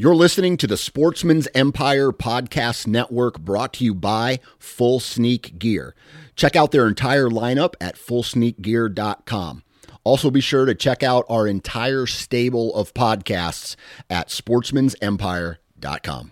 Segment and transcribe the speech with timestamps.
[0.00, 5.94] You're listening to the Sportsmen's Empire Podcast Network brought to you by Full Sneak Gear.
[6.34, 9.62] Check out their entire lineup at fullsneakgear.com.
[10.02, 13.76] Also, be sure to check out our entire stable of podcasts
[14.08, 16.30] at sportsmansempire.com.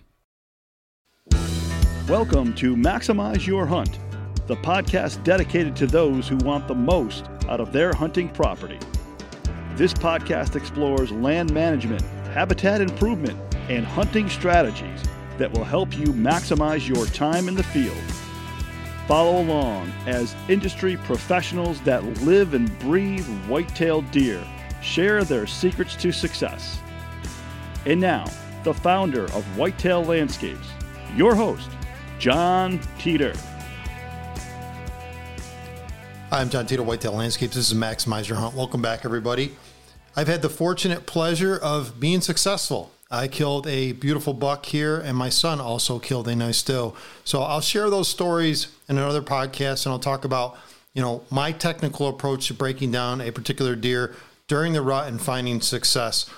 [2.08, 3.98] Welcome to Maximize Your Hunt,
[4.46, 8.78] the podcast dedicated to those who want the most out of their hunting property.
[9.74, 12.02] This podcast explores land management,
[12.38, 13.36] habitat improvement,
[13.68, 15.02] and hunting strategies
[15.38, 17.98] that will help you maximize your time in the field.
[19.08, 24.40] Follow along as industry professionals that live and breathe white-tailed deer
[24.80, 26.78] share their secrets to success.
[27.86, 28.24] And now,
[28.62, 30.68] the founder of Whitetail Landscapes,
[31.16, 31.68] your host,
[32.20, 33.34] Jon Teater.
[36.30, 37.56] I'm Jon Teater, Whitetail Landscapes.
[37.56, 38.54] This is Maximize Your Hunt.
[38.54, 39.56] Welcome back, everybody.
[40.18, 45.16] I've had the fortunate pleasure of being successful I killed a beautiful buck here, and
[45.16, 46.94] my son also killed a nice doe.
[47.24, 50.58] So I'll share those stories in another podcast, and I'll talk about
[50.92, 54.16] you know my technical approach to breaking down a particular deer
[54.48, 56.28] during the rut and finding success.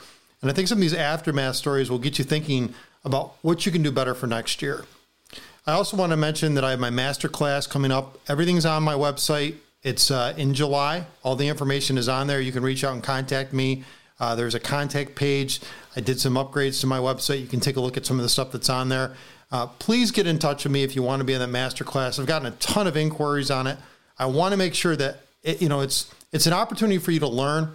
[0.43, 3.73] And I think some of these aftermath stories will get you thinking about what you
[3.73, 4.85] can do better for next year.
[5.67, 8.19] I also want to mention that I have my master class coming up.
[8.29, 9.57] Everything's on my website.
[9.83, 11.07] It's uh, in July.
[11.23, 12.41] All the information is on there.
[12.41, 13.85] You can reach out and contact me.
[14.19, 15.61] Uh, there's a contact page.
[15.97, 17.41] I did some upgrades to my website.
[17.41, 19.17] You can take a look at some of the stuff that's on there.
[19.51, 21.83] Uh, please get in touch with me if you want to be in that master
[21.83, 22.19] class.
[22.19, 23.79] I've gotten a ton of inquiries on it.
[24.19, 27.21] I want to make sure that it, you know it's it's an opportunity for you
[27.21, 27.75] to learn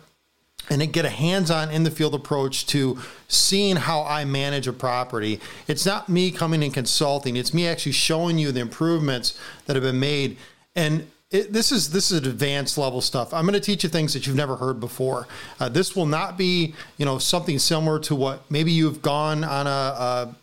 [0.70, 5.40] and get a hands-on in the field approach to seeing how I manage a property.
[5.68, 7.36] It's not me coming and consulting.
[7.36, 10.38] It's me actually showing you the improvements that have been made.
[10.76, 13.34] And it, this is this is advanced level stuff.
[13.34, 15.28] I'm going to teach you things that you've never heard before.
[15.60, 19.68] Uh, this will not be you know something similar to what maybe you've gone on
[19.68, 19.70] a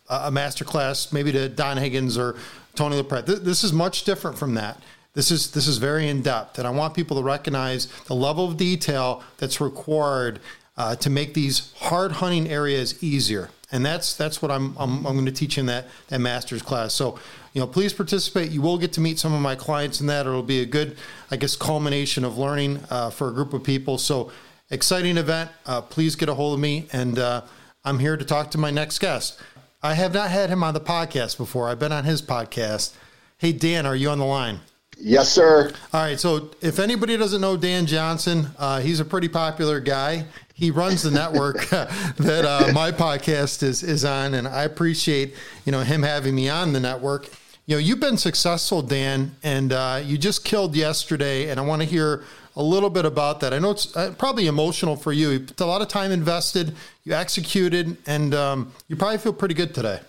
[0.09, 2.37] a, a master class, maybe to Don Higgins or
[2.75, 3.27] Tony LaPratt.
[3.27, 4.83] This, this is much different from that.
[5.15, 8.47] This is this is very in depth, and I want people to recognize the level
[8.47, 10.41] of detail that's required
[10.77, 13.51] uh, to make these hard hunting areas easier.
[13.71, 16.93] And that's that's what I'm I'm, I'm going to teach in that that master's class.
[16.93, 17.19] So
[17.53, 18.51] you know, please participate.
[18.51, 20.27] You will get to meet some of my clients in that.
[20.27, 20.97] It'll be a good,
[21.31, 23.99] I guess, culmination of learning uh, for a group of people.
[23.99, 24.33] So
[24.71, 25.51] exciting event.
[25.67, 27.43] Uh, please get a hold of me, and uh,
[27.85, 29.39] I'm here to talk to my next guest.
[29.83, 31.69] I have not had him on the podcast before.
[31.69, 32.95] I've been on his podcast.
[33.39, 34.61] Hey, Dan, are you on the line?
[34.97, 35.73] Yes, sir.
[35.93, 36.21] All right.
[36.21, 40.27] So, if anybody doesn't know Dan Johnson, uh, he's a pretty popular guy.
[40.55, 45.73] He runs the network that uh, my podcast is is on, and I appreciate you
[45.73, 47.29] know him having me on the network
[47.67, 51.81] you know, you've been successful, Dan, and uh, you just killed yesterday, and I want
[51.83, 52.25] to hear
[52.57, 53.55] a little bit about that.
[53.55, 55.31] I know it's uh, probably emotional for you.
[55.31, 56.75] It's a lot of time invested,
[57.05, 60.01] you executed, and um, you probably feel pretty good today.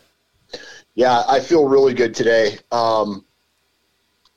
[0.95, 2.57] Yeah, I feel really good today.
[2.71, 3.23] Um,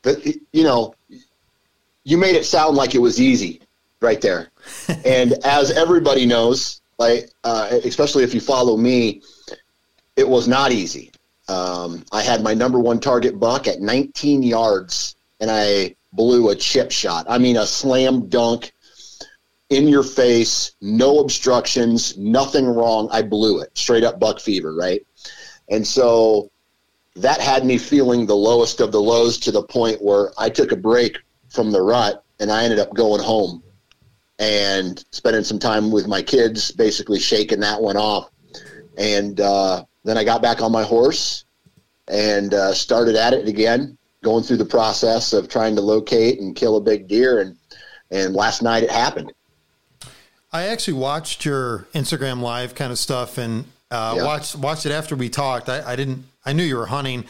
[0.03, 0.95] but you know,
[2.05, 3.63] you made it sound like it was easy
[4.01, 4.51] right there,
[5.05, 9.23] and as everybody knows, like uh, especially if you follow me,
[10.17, 11.11] it was not easy.
[11.49, 16.57] Um, I had my number one target buck at 19 yards, and I blew a
[16.57, 17.27] chip shot.
[17.29, 18.73] I mean, a slam dunk
[19.69, 23.09] in your face, no obstructions, nothing wrong.
[23.13, 25.05] I blew it straight up buck fever, right?
[25.69, 26.51] And so
[27.17, 30.73] that had me feeling the lowest of the lows to the point where I took
[30.73, 31.19] a break
[31.49, 33.63] from the rut and I ended up going home
[34.39, 38.31] and spending some time with my kids, basically shaking that one off.
[38.99, 41.45] And uh, then I got back on my horse
[42.09, 46.55] and uh, started at it again, going through the process of trying to locate and
[46.55, 47.41] kill a big deer.
[47.41, 47.57] And
[48.11, 49.33] and last night it happened.
[50.53, 54.25] I actually watched your Instagram live kind of stuff and uh, yeah.
[54.25, 55.69] watched watched it after we talked.
[55.69, 56.25] I, I, didn't.
[56.45, 57.25] I knew you were hunting.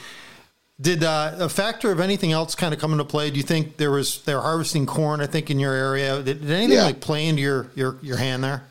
[0.79, 3.31] Did uh, a factor of anything else kind of come into play?
[3.31, 5.23] Do you think there was they were harvesting corn?
[5.23, 6.23] I think in your area.
[6.23, 6.85] Did, did anything yeah.
[6.85, 8.65] like play into your your your hand there?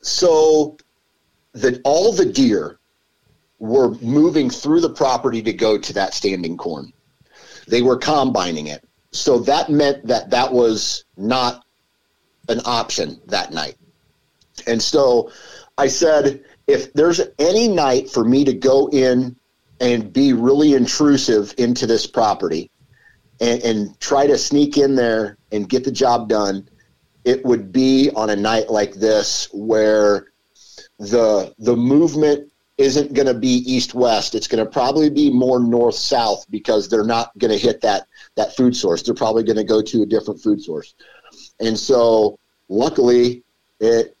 [0.00, 0.76] So,
[1.52, 2.78] that all the deer
[3.64, 6.92] were moving through the property to go to that standing corn.
[7.66, 8.84] They were combining it.
[9.10, 11.64] So that meant that that was not
[12.48, 13.76] an option that night.
[14.66, 15.30] And so
[15.78, 19.34] I said, if there's any night for me to go in
[19.80, 22.70] and be really intrusive into this property
[23.40, 26.68] and, and try to sneak in there and get the job done,
[27.24, 30.26] it would be on a night like this where
[30.98, 34.34] the the movement isn't going to be east west.
[34.34, 38.06] It's going to probably be more north south because they're not going to hit that
[38.34, 39.02] that food source.
[39.02, 40.94] They're probably going to go to a different food source.
[41.60, 42.38] And so,
[42.68, 43.42] luckily,
[43.80, 44.16] it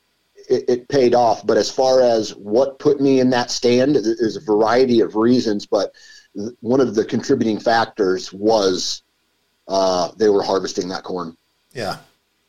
[0.48, 1.44] it, it paid off.
[1.46, 5.66] But as far as what put me in that stand, there's a variety of reasons,
[5.66, 5.92] but
[6.60, 9.02] one of the contributing factors was
[9.68, 11.36] uh, they were harvesting that corn.
[11.72, 11.98] Yeah.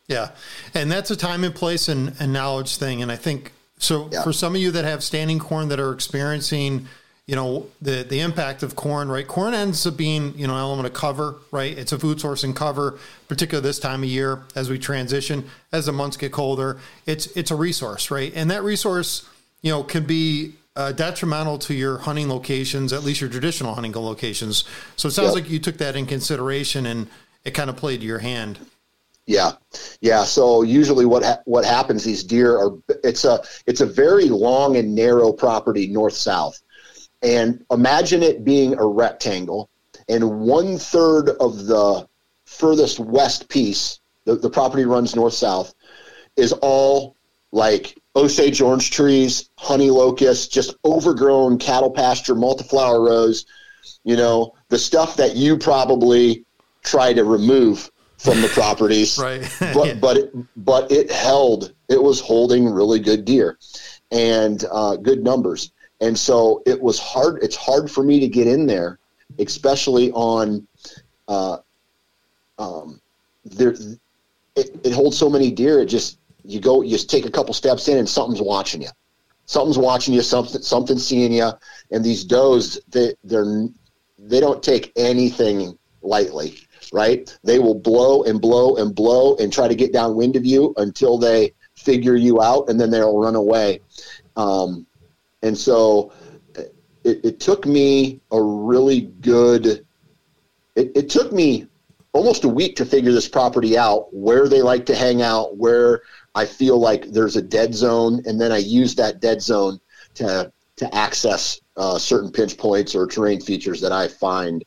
[0.07, 0.31] Yeah.
[0.73, 3.01] And that's a time and place and, and knowledge thing.
[3.01, 4.23] And I think so yeah.
[4.23, 6.87] for some of you that have standing corn that are experiencing,
[7.27, 9.27] you know, the, the impact of corn, right?
[9.27, 11.77] Corn ends up being, you know, an element of cover, right?
[11.77, 15.87] It's a food source and cover, particularly this time of year as we transition, as
[15.87, 16.79] the months get colder.
[17.05, 18.31] It's it's a resource, right?
[18.35, 19.27] And that resource,
[19.61, 23.93] you know, can be uh, detrimental to your hunting locations, at least your traditional hunting
[23.93, 24.63] locations.
[24.95, 25.43] So it sounds yep.
[25.43, 27.07] like you took that in consideration and
[27.43, 28.59] it kind of played to your hand.
[29.27, 29.53] Yeah,
[30.01, 30.23] yeah.
[30.23, 32.03] So usually, what ha- what happens?
[32.03, 32.77] These deer are.
[33.03, 36.61] It's a it's a very long and narrow property, north south,
[37.23, 39.69] and imagine it being a rectangle,
[40.07, 42.07] and one third of the
[42.45, 45.73] furthest west piece, the, the property runs north south,
[46.35, 47.15] is all
[47.51, 53.47] like Osage orange trees, honey locusts, just overgrown cattle pasture, multiflora rose.
[54.03, 56.45] You know the stuff that you probably
[56.83, 57.89] try to remove
[58.25, 59.17] from the properties.
[59.21, 59.41] right.
[59.73, 59.93] but yeah.
[59.93, 61.73] but it, but it held.
[61.87, 63.57] It was holding really good deer
[64.11, 65.71] and uh, good numbers.
[66.01, 67.41] And so it was hard.
[67.41, 68.99] It's hard for me to get in there,
[69.39, 70.67] especially on.
[71.27, 71.57] Uh,
[72.57, 73.01] um,
[73.43, 73.75] there,
[74.55, 75.81] it, it holds so many deer.
[75.81, 78.89] It just you go, you just take a couple steps in, and something's watching you.
[79.45, 80.21] Something's watching you.
[80.21, 81.51] Something, something's seeing you.
[81.91, 83.67] And these does, they, they're,
[84.17, 86.57] they don't take anything lightly
[86.95, 87.37] right?
[87.43, 91.17] They will blow and blow and blow and try to get downwind of you until
[91.17, 93.81] they figure you out, and then they'll run away.
[94.37, 94.87] Um,
[95.43, 96.13] and so
[96.55, 99.85] it, it, took me a really good.
[100.75, 101.67] It, it took me
[102.13, 106.01] almost a week to figure this property out, where they like to hang out, where
[106.33, 109.81] I feel like there's a dead zone, and then I use that dead zone
[110.13, 114.63] to to access uh, certain pinch points or terrain features that I find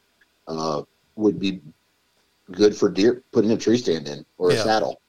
[0.47, 0.83] uh,
[1.17, 1.61] would be
[2.53, 4.59] good for deer putting a tree stand in or yeah.
[4.59, 5.01] a saddle.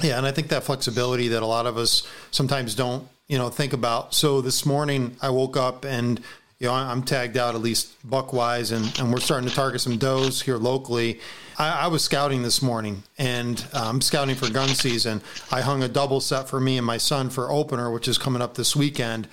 [0.00, 3.50] Yeah, and I think that flexibility that a lot of us sometimes don't, you know,
[3.50, 4.14] think about.
[4.14, 6.18] So this morning I woke up and
[6.58, 9.80] you know I'm tagged out at least buck wise, and, and we're starting to target
[9.80, 11.20] some does here locally.
[11.58, 15.20] I, I was scouting this morning, and I'm um, scouting for gun season.
[15.50, 18.40] I hung a double set for me and my son for opener, which is coming
[18.40, 19.28] up this weekend,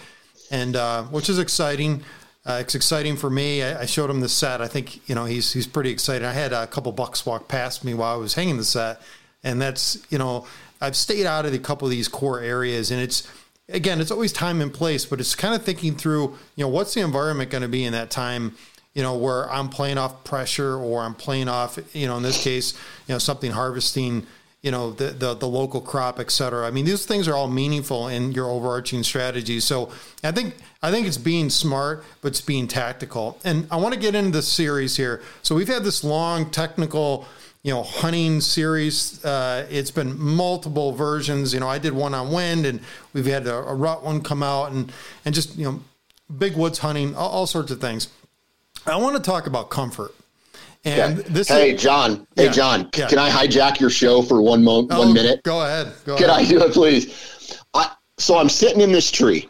[0.52, 2.04] and uh, which is exciting.
[2.50, 3.62] Uh, it's exciting for me.
[3.62, 4.60] I, I, showed him the set.
[4.60, 6.26] I think you know he's he's pretty excited.
[6.26, 9.00] I had a couple bucks walk past me while I was hanging the set,
[9.44, 10.48] and that's you know
[10.82, 13.32] I've stayed out of a couple of these core areas, and it's
[13.68, 16.96] again it's always time and place, but it's kind of thinking through you know what's
[16.96, 18.56] the environment going to be in that time.
[18.96, 22.44] You know where I'm playing off pressure, or I'm playing off you know in this
[22.44, 22.74] case
[23.08, 24.26] you know something harvesting
[24.62, 26.68] you know the, the, the local crop, et cetera.
[26.68, 29.60] I mean, these things are all meaningful in your overarching strategy.
[29.60, 29.92] So
[30.24, 33.40] I think I think it's being smart, but it's being tactical.
[33.44, 35.22] And I want to get into the series here.
[35.44, 37.26] So we've had this long technical,
[37.64, 39.24] you know, hunting series.
[39.24, 41.54] Uh, it's been multiple versions.
[41.54, 42.82] You know, I did one on wind, and
[43.14, 44.92] we've had a, a rut one come out, and
[45.24, 45.80] and just you know,
[46.38, 48.10] big woods hunting, all, all sorts of things.
[48.86, 50.14] I want to talk about comfort
[50.86, 51.24] and yeah.
[51.28, 52.28] this hey, is, Jon.
[52.36, 52.90] Hey, yeah, Jon.
[52.96, 53.08] Yeah.
[53.08, 55.44] Can I hijack your show for one mo- oh, one minute?
[55.44, 55.94] Go ahead.
[56.06, 56.46] Go can ahead.
[56.46, 57.60] I do it, please?
[57.74, 59.50] I, so I'm sitting in this tree,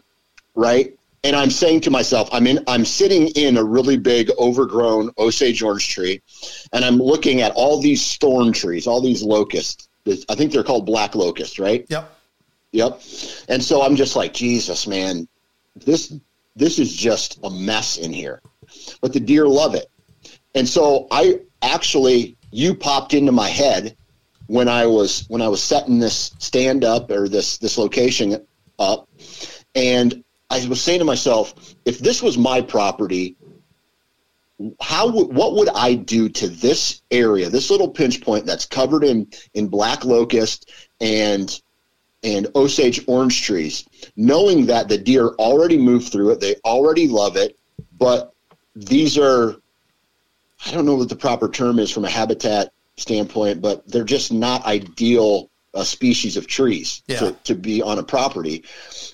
[0.54, 0.96] right?
[1.22, 2.64] And I'm saying to myself, I'm in.
[2.66, 6.22] I'm sitting in a really big, overgrown Osage orange tree,
[6.72, 9.88] and I'm looking at all these thorn trees, all these locusts.
[10.28, 11.84] I think they're called black locusts, right?
[11.90, 12.10] Yep.
[12.72, 13.02] Yep.
[13.48, 15.28] And so I'm just like, Jesus, man,
[15.76, 16.14] this
[16.56, 18.40] this is just a mess in here.
[19.00, 19.90] But the deer love it.
[20.54, 23.96] And so I actually, you popped into my head
[24.46, 28.44] when I was when I was setting this stand up or this this location
[28.78, 29.08] up,
[29.74, 31.54] and I was saying to myself,
[31.84, 33.36] if this was my property,
[34.80, 39.28] how what would I do to this area, this little pinch point that's covered in
[39.54, 41.60] in black locust and
[42.24, 47.36] and Osage orange trees, knowing that the deer already moved through it, they already love
[47.36, 47.56] it,
[47.98, 48.34] but
[48.74, 49.59] these are
[50.66, 54.32] I don't know what the proper term is from a habitat standpoint, but they're just
[54.32, 57.18] not ideal uh, species of trees yeah.
[57.18, 58.64] to, to be on a property.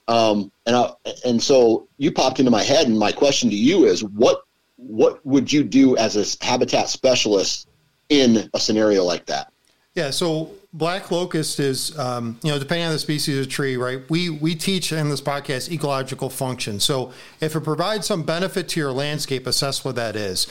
[0.08, 0.92] Um, and I,
[1.24, 4.42] and so you popped into my head, and my question to you is, what
[4.76, 7.68] what would you do as a habitat specialist
[8.08, 9.52] in a scenario like that?
[9.94, 14.02] Yeah, so black locust is, um, you know, depending on the species of tree, right?
[14.10, 16.80] We we teach in this podcast ecological function.
[16.80, 20.46] So if it provides some benefit to your landscape, assess what that is.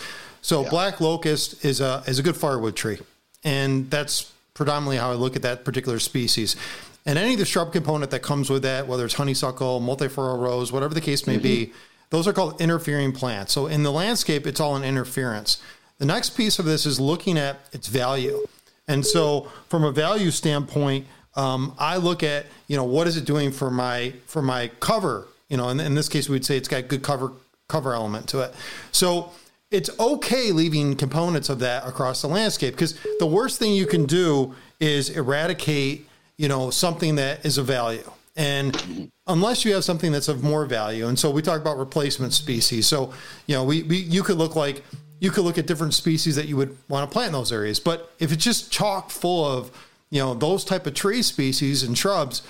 [0.46, 0.70] So yeah.
[0.70, 3.00] black locust is a is a good firewood tree,
[3.44, 6.56] and that's predominantly how I look at that particular species.
[7.04, 10.72] And any of the shrub component that comes with that, whether it's honeysuckle, multiflora rose,
[10.72, 11.74] whatever the case may be,
[12.12, 13.54] those are called interfering plants.
[13.54, 15.60] So in the landscape, it's all an interference.
[15.98, 18.46] The next piece of this is looking at its value.
[18.88, 23.26] And so from a value standpoint, um, I look at, you know, what is it
[23.26, 25.28] doing for my for my cover?
[25.50, 27.32] You know, and in this case, we'd say it's got good cover
[27.68, 28.54] cover element to it.
[28.92, 29.32] So
[29.76, 34.06] it's okay leaving components of that across the landscape because the worst thing you can
[34.06, 38.10] do is eradicate, you know, something that is of value.
[38.38, 42.32] And unless you have something that's of more value, and so we talk about replacement
[42.34, 42.88] species.
[42.88, 43.14] So,
[43.48, 44.82] you know, we, we you could look like
[45.20, 47.80] you could look at different species that you would want to plant in those areas.
[47.80, 49.72] But if it's just chock full of,
[50.10, 52.42] you know, those type of tree species and shrubs,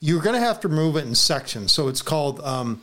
[0.00, 1.72] you're going to have to remove it in sections.
[1.72, 2.82] So it's called, um,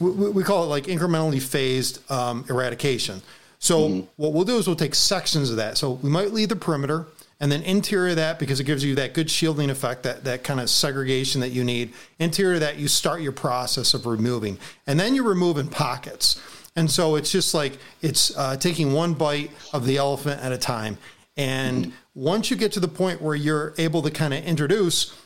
[0.00, 3.22] we, we, call it like incrementally phased um, eradication.
[3.58, 4.06] So mm-hmm.
[4.16, 5.78] what we'll do is we'll take sections of that.
[5.78, 7.06] So we might leave the perimeter
[7.40, 10.60] and then interior that because it gives you that good shielding effect, that that kind
[10.60, 11.92] of segregation that you need.
[12.18, 16.40] Interior that you start your process of removing, and then you remove in pockets.
[16.74, 20.58] And so it's just like it's uh, taking one bite of the elephant at a
[20.58, 20.98] time.
[21.36, 21.94] And mm-hmm.
[22.14, 25.16] once you get to the point where you're able to kind of introduce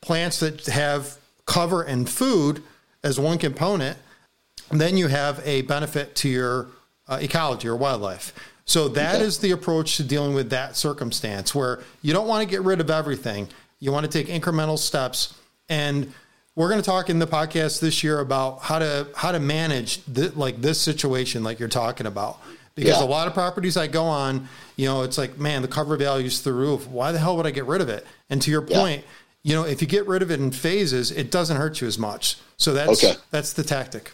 [0.00, 2.62] plants that have cover and food
[3.02, 3.98] as one component,
[4.70, 6.68] then you have a benefit to your
[7.06, 8.32] uh, ecology or wildlife.
[8.64, 9.24] So that okay.
[9.24, 12.80] is the approach to dealing with that circumstance where you don't want to get rid
[12.80, 13.48] of everything.
[13.80, 15.34] You want to take incremental steps.
[15.70, 16.12] And
[16.54, 20.04] we're going to talk in the podcast this year about how to how to manage
[20.12, 22.40] th- like this situation like you're talking about
[22.74, 23.04] because yeah.
[23.04, 26.40] a lot of properties I go on, you know, it's like, man, the cover value's
[26.40, 26.86] through the roof.
[26.88, 28.06] Why the hell would I get rid of it?
[28.28, 29.50] And to your point, yeah.
[29.50, 31.98] you know, if you get rid of it in phases, it doesn't hurt you as
[31.98, 32.36] much.
[32.56, 33.18] So that's okay.
[33.30, 34.12] that's the tactic.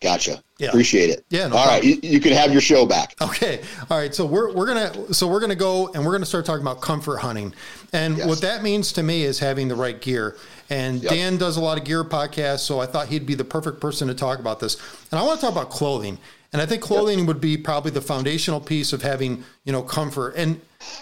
[0.00, 0.42] Gotcha.
[0.58, 0.68] Yeah.
[0.68, 1.24] Appreciate it.
[1.28, 1.48] Yeah.
[1.48, 3.14] No All right, you, you, can have your show back.
[3.20, 3.62] Okay.
[3.90, 4.14] All right.
[4.14, 7.18] So we're we're gonna so we're gonna go and we're gonna start talking about comfort
[7.18, 7.52] hunting,
[7.92, 8.26] and yes.
[8.26, 10.36] what that means to me is having the right gear.
[10.70, 11.12] And yep.
[11.12, 14.08] Dan does a lot of gear podcasts, so I thought he'd be the perfect person
[14.08, 14.76] to talk about this.
[15.10, 16.18] And I want to talk about clothing.
[16.52, 17.28] And I think clothing yep.
[17.28, 20.34] would be probably the foundational piece of having, you know, comfort.
[20.34, 20.60] And,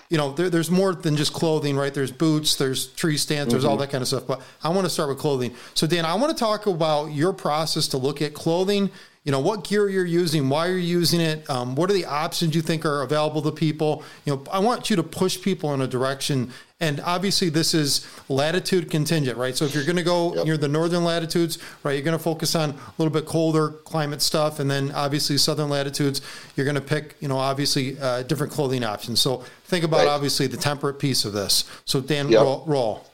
[0.09, 1.95] you know, there, there's more than just clothing, right?
[1.95, 3.71] There's boots, there's tree stands, there's mm-hmm.
[3.71, 4.27] all that kind of stuff.
[4.27, 5.55] But I want to start with clothing.
[5.75, 8.91] So, Dan, I want to talk about your process to look at clothing
[9.27, 12.55] you know what gear you're using why you're using it um, what are the options
[12.55, 15.83] you think are available to people you know i want you to push people in
[15.83, 20.35] a direction and obviously this is latitude contingent right so if you're going to go
[20.35, 20.45] yep.
[20.45, 24.21] near the northern latitudes right you're going to focus on a little bit colder climate
[24.21, 26.21] stuff and then obviously southern latitudes
[26.55, 30.09] you're going to pick you know obviously uh, different clothing options so think about right.
[30.09, 32.43] obviously the temperate piece of this so dan yep.
[32.43, 33.07] roll, roll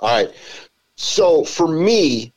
[0.00, 0.32] all right
[0.94, 2.32] so for me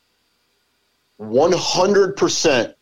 [1.21, 2.73] 100%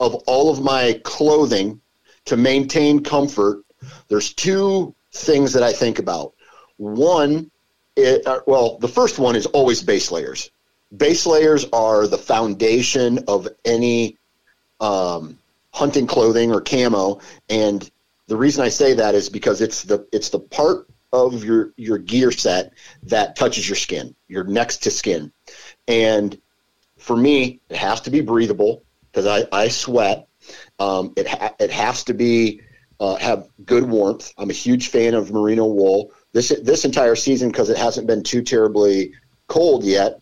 [0.00, 1.80] of all of my clothing
[2.26, 3.64] to maintain comfort,
[4.08, 6.34] there's two things that I think about.
[6.76, 7.50] One,
[7.96, 10.50] it, uh, well, the first one is always base layers.
[10.96, 14.18] Base layers are the foundation of any
[14.80, 15.38] um,
[15.72, 17.90] hunting clothing or camo, and
[18.28, 21.98] the reason I say that is because it's the it's the part of your your
[21.98, 22.72] gear set
[23.04, 25.32] that touches your skin, your next to skin,
[25.88, 26.40] and
[26.98, 30.28] for me, it has to be breathable because I, I sweat.
[30.78, 32.60] Um, it ha- it has to be
[33.00, 34.32] uh, have good warmth.
[34.38, 36.12] I'm a huge fan of merino wool.
[36.36, 39.14] This this entire season because it hasn't been too terribly
[39.46, 40.20] cold yet.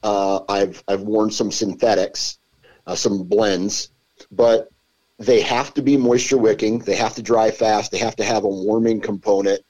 [0.00, 2.38] Uh, I've I've worn some synthetics,
[2.86, 3.90] uh, some blends,
[4.30, 4.70] but
[5.18, 6.78] they have to be moisture wicking.
[6.78, 7.90] They have to dry fast.
[7.90, 9.60] They have to have a warming component,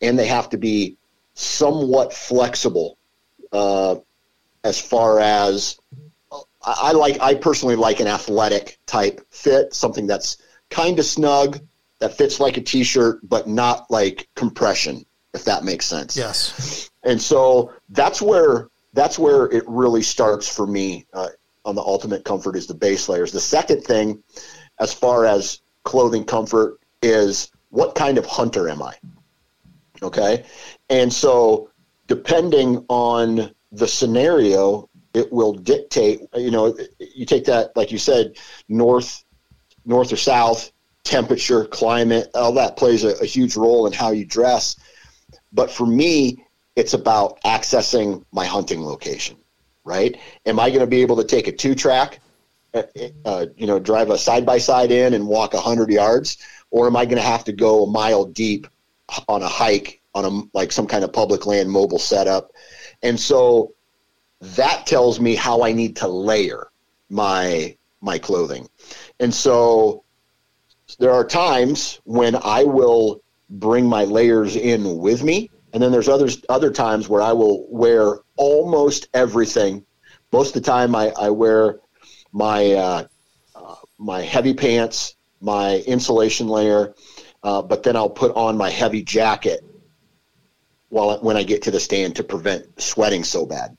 [0.00, 0.96] and they have to be
[1.34, 2.98] somewhat flexible
[3.52, 3.94] uh,
[4.64, 5.78] as far as
[6.62, 10.38] I, like I personally like an athletic type fit, something that's
[10.70, 11.60] kind of snug,
[12.00, 16.16] that fits like a t-shirt, but not like compression, if that makes sense.
[16.16, 16.90] Yes.
[17.02, 21.28] And so that's where that's where it really starts for me uh,
[21.64, 23.32] on the ultimate comfort is the base layers.
[23.32, 24.22] The second thing,
[24.78, 28.94] as far as clothing comfort, is what kind of hunter am I?
[30.02, 30.44] Okay,
[30.88, 31.70] and so
[32.06, 38.36] depending on the scenario, it will dictate you know you take that like you said
[38.68, 39.24] north
[39.86, 40.72] north or south
[41.04, 44.76] temperature climate all that plays a, a huge role in how you dress
[45.54, 46.44] but for me
[46.76, 49.36] it's about accessing my hunting location
[49.84, 50.16] right?
[50.46, 52.20] Am i going to be able to take a two track
[52.74, 52.82] uh,
[53.24, 56.38] uh, you know drive a side by side in and walk 100 yards?
[56.70, 58.66] Or am i going to have to go a mile deep
[59.28, 62.50] on a hike on a like some kind of public land mobile setup?
[63.02, 63.74] And so
[64.40, 66.68] that tells me how I need to layer
[67.10, 68.68] my my clothing.
[69.20, 70.02] And so
[70.98, 73.22] there are times when I will
[73.58, 77.66] bring my layers in with me And then there's others other times where I will
[77.68, 79.84] wear almost everything.
[80.32, 81.80] Most of the time, I, I wear
[82.32, 83.06] my uh,
[83.56, 86.94] uh, my heavy pants, my insulation layer,
[87.42, 89.64] uh, but then I'll put on my heavy jacket
[90.90, 93.76] while when I get to the stand to prevent sweating so bad.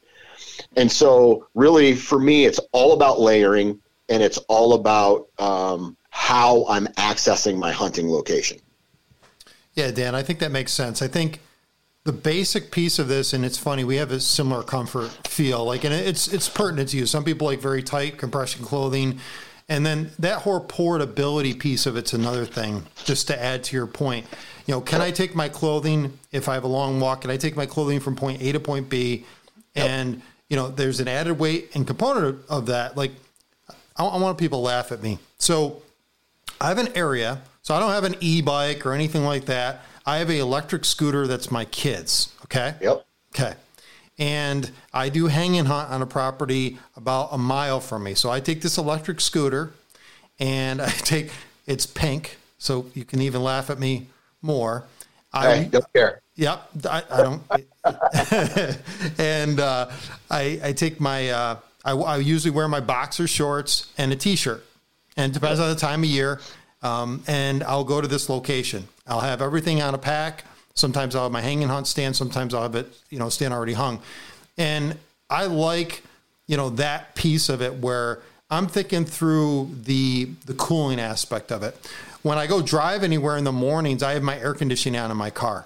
[0.76, 3.80] And so, really, for me, it's all about layering,
[4.10, 8.60] and it's all about um, how I'm accessing my hunting location.
[9.76, 11.02] Yeah, Dan, I think that makes sense.
[11.02, 11.40] I think
[12.06, 15.66] the basic piece of this, and it's funny, we have a similar comfort feel.
[15.66, 17.06] Like, and it's it's pertinent to you.
[17.06, 19.20] Some people like very tight compression clothing,
[19.68, 22.86] and then that whole portability piece of it's another thing.
[23.04, 24.28] Just to add to your point,
[24.66, 27.22] you know, can I take my clothing if I have a long walk?
[27.22, 29.26] Can I take my clothing from point A to point B?
[29.76, 29.90] Yep.
[29.90, 32.96] And you know, there's an added weight and component of that.
[32.96, 33.12] Like,
[33.98, 35.18] I, I want people to laugh at me.
[35.40, 35.82] So,
[36.62, 37.42] I have an area.
[37.66, 39.82] So I don't have an e-bike or anything like that.
[40.06, 42.32] I have an electric scooter that's my kids.
[42.44, 42.76] Okay.
[42.80, 43.08] Yep.
[43.34, 43.54] Okay.
[44.20, 48.14] And I do hang and hunt on a property about a mile from me.
[48.14, 49.74] So I take this electric scooter
[50.40, 51.32] and I take
[51.66, 54.10] it's pink, so you can even laugh at me
[54.44, 54.84] more.
[55.34, 56.22] I don't care.
[56.36, 57.42] Yep, I, I don't.
[59.20, 59.90] and uh,
[60.30, 61.30] I, I take my.
[61.30, 64.64] Uh, I, I, usually wear my boxer shorts and a t-shirt,
[65.18, 66.40] and it depends on the time of year.
[66.86, 68.88] Um, and I'll go to this location.
[69.08, 70.44] I'll have everything on a pack.
[70.76, 72.16] Sometimes I'll have my hanging hunt stand.
[72.16, 74.02] Sometimes I'll have it, you know, stand already hung.
[74.58, 74.96] And
[75.30, 76.04] I like,
[76.46, 78.20] you know, that piece of it where
[78.52, 81.76] I'm thinking through the the cooling aspect of it.
[82.22, 85.18] When I go drive anywhere in the mornings, I have my air conditioning on in
[85.18, 85.66] my car.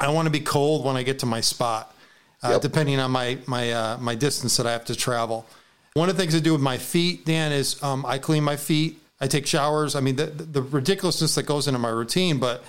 [0.00, 1.94] I want to be cold when I get to my spot,
[2.42, 2.62] uh, yep.
[2.62, 5.44] depending on my my uh, my distance that I have to travel.
[5.92, 8.56] One of the things I do with my feet, Dan, is um, I clean my
[8.56, 8.98] feet.
[9.20, 9.94] I take showers.
[9.94, 12.62] I mean, the, the ridiculousness that goes into my routine, but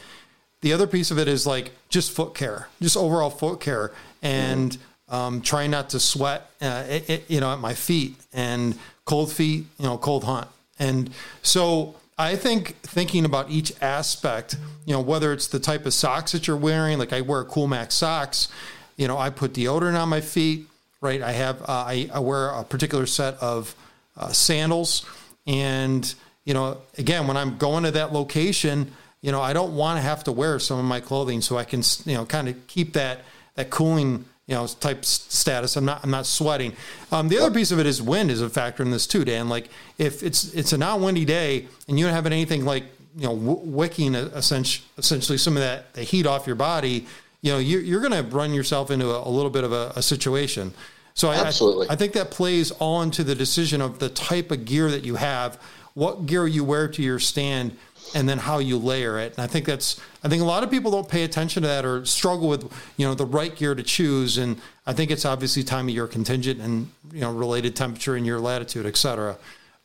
[0.62, 4.72] the other piece of it is like just foot care, just overall foot care, and
[4.72, 5.16] mm-hmm.
[5.16, 9.32] um, trying not to sweat, uh, it, it, you know, at my feet and cold
[9.32, 10.48] feet, you know, cold hunt.
[10.80, 11.10] And
[11.42, 16.32] so I think thinking about each aspect, you know, whether it's the type of socks
[16.32, 18.48] that you're wearing, like I wear Cool Max socks,
[18.96, 20.68] you know, I put deodorant on my feet,
[21.02, 21.22] right?
[21.22, 23.76] I have, uh, I, I, wear a particular set of
[24.18, 25.06] uh, sandals
[25.46, 26.14] and,
[26.48, 30.02] you know, again, when I'm going to that location, you know, I don't want to
[30.02, 32.94] have to wear some of my clothing so I can, you know, kind of keep
[32.94, 33.20] that
[33.56, 35.76] that cooling, you know, type status.
[35.76, 36.72] I'm not I'm not sweating.
[37.12, 39.50] Um, the other piece of it is wind is a factor in this too, Dan.
[39.50, 42.86] Like if it's it's a not windy day and you don't have anything like
[43.18, 47.08] you know wicking essentially essentially some of that the heat off your body,
[47.42, 49.92] you know, you're, you're going to run yourself into a, a little bit of a,
[49.98, 50.74] a situation.
[51.14, 51.90] So Absolutely.
[51.90, 55.04] I, I think that plays all into the decision of the type of gear that
[55.04, 55.60] you have
[55.98, 57.76] what gear you wear to your stand
[58.14, 59.34] and then how you layer it.
[59.36, 61.86] And I think that's I think a lot of people don't pay attention to that
[61.86, 64.38] or struggle with you know the right gear to choose.
[64.38, 68.28] And I think it's obviously time of year contingent and you know related temperature and
[68.28, 69.38] your latitude, et cetera.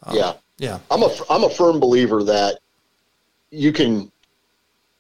[0.03, 0.81] Um, yeah, yeah.
[0.91, 2.59] I'm a I'm a firm believer that
[3.51, 4.13] you can.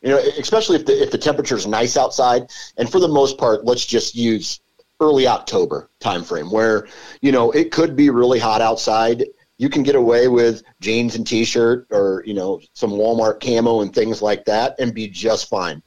[0.00, 3.36] You know, especially if the if the temperature is nice outside, and for the most
[3.36, 4.60] part, let's just use
[4.98, 6.88] early October timeframe, where
[7.20, 9.24] you know it could be really hot outside,
[9.62, 13.94] you can get away with jeans and t-shirt or you know some Walmart camo and
[13.94, 15.80] things like that and be just fine.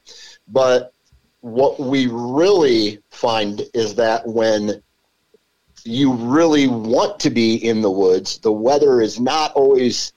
[0.48, 0.94] But
[1.40, 4.82] what we really find is that when
[5.84, 10.14] you really want to be in the woods, the weather is not always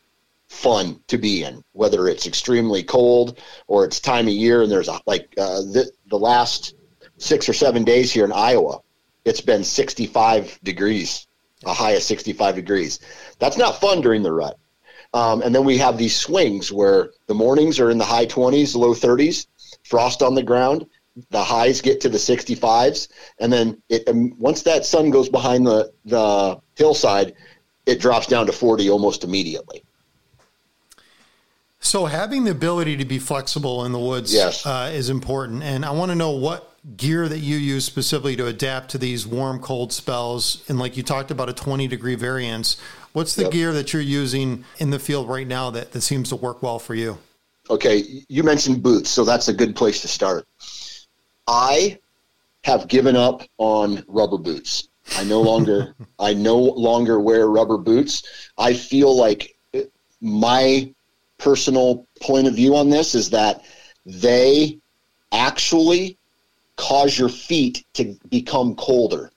[0.48, 4.88] fun to be in, whether it's extremely cold or it's time of year and there's
[4.88, 6.76] a, like uh, the, the last
[7.18, 8.80] six or seven days here in Iowa,
[9.26, 11.28] it's been 65 degrees
[11.66, 13.00] a high of 65 degrees.
[13.40, 14.58] That's not fun during the rut.
[15.14, 18.76] Um, and then we have these swings where the mornings are in the high 20s,
[18.76, 19.48] low 30s,
[19.84, 20.86] frost on the ground.
[21.32, 25.68] The highs get to the 65s, and then it, um, once that sun goes behind
[25.68, 27.34] the the hillside,
[27.86, 29.84] it drops down to 40 almost immediately.
[31.82, 34.66] So having the ability to be flexible in the woods yes.
[34.66, 38.48] uh, is important, and I want to know what gear that you use specifically to
[38.48, 42.80] adapt to these warm cold spells and like you talked about a 20 degree variance
[43.14, 43.52] what's the yep.
[43.52, 46.80] gear that you're using in the field right now that, that seems to work well
[46.80, 47.18] for you?
[47.70, 50.46] Okay you mentioned boots so that's a good place to start.
[51.48, 52.00] I
[52.64, 54.88] have given up on rubber boots.
[55.18, 58.24] I no longer i no longer wear rubber boots.
[58.58, 59.56] I feel like
[60.22, 60.94] my
[61.38, 63.64] personal point of view on this is that
[64.06, 64.80] they
[65.32, 66.18] actually
[66.80, 69.32] cause your feet to become colder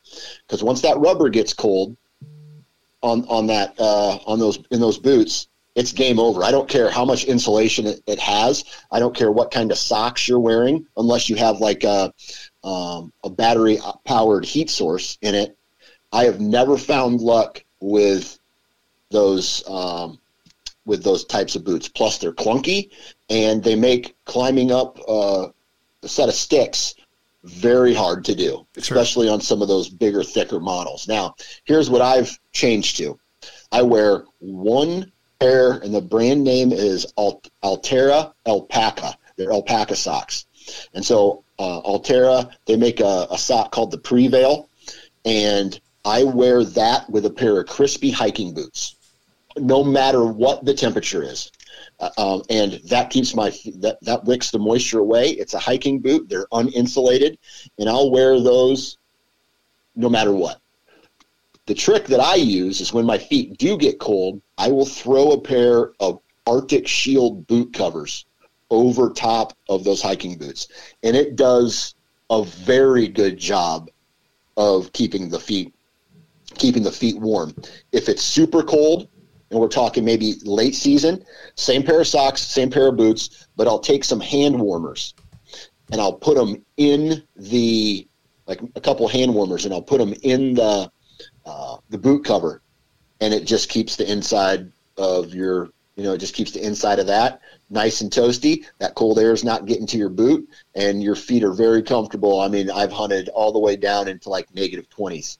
[0.46, 1.96] because once that rubber gets cold
[3.02, 6.44] on on that uh, on those in those boots it's game over.
[6.44, 8.64] I don't care how much insulation it, it has.
[8.90, 12.12] I don't care what kind of socks you're wearing, unless you have like a,
[12.62, 15.56] um, a battery powered heat source in it.
[16.12, 18.38] I have never found luck with
[19.10, 20.18] those um,
[20.84, 21.88] with those types of boots.
[21.88, 22.90] Plus, they're clunky
[23.30, 25.48] and they make climbing up uh,
[26.02, 26.94] a set of sticks
[27.44, 29.34] very hard to do, especially sure.
[29.34, 31.08] on some of those bigger, thicker models.
[31.08, 33.18] Now, here's what I've changed to
[33.72, 39.16] I wear one pair, and the brand name is Altera Alpaca.
[39.36, 40.46] They're alpaca socks.
[40.94, 44.68] And so, uh, Altera, they make a, a sock called the Prevail,
[45.24, 48.96] and I wear that with a pair of Crispi hiking boots,
[49.56, 51.50] no matter what the temperature is.
[52.02, 55.30] Uh, um, and that keeps my that that wicks the moisture away.
[55.30, 57.38] It's a hiking boot; they're uninsulated,
[57.78, 58.98] and I'll wear those
[59.94, 60.60] no matter what.
[61.66, 65.30] The trick that I use is when my feet do get cold, I will throw
[65.30, 68.26] a pair of Arctic Shield boot covers
[68.70, 70.66] over top of those hiking boots,
[71.04, 71.94] and it does
[72.30, 73.90] a very good job
[74.56, 75.72] of keeping the feet
[76.54, 77.54] keeping the feet warm.
[77.92, 79.08] If it's super cold,
[79.52, 81.22] and we're talking maybe late season,
[81.54, 85.14] same pair of socks, same pair of boots, but I'll take some hand warmers
[85.92, 88.08] and I'll put them in the
[88.46, 90.90] like a couple hand warmers and I'll put them in the
[91.44, 92.62] uh, the boot cover,
[93.20, 96.98] and it just keeps the inside of your you know it just keeps the inside
[96.98, 98.64] of that nice and toasty.
[98.78, 102.40] That cold air is not getting to your boot, and your feet are very comfortable.
[102.40, 105.38] I mean, I've hunted all the way down into like negative twenties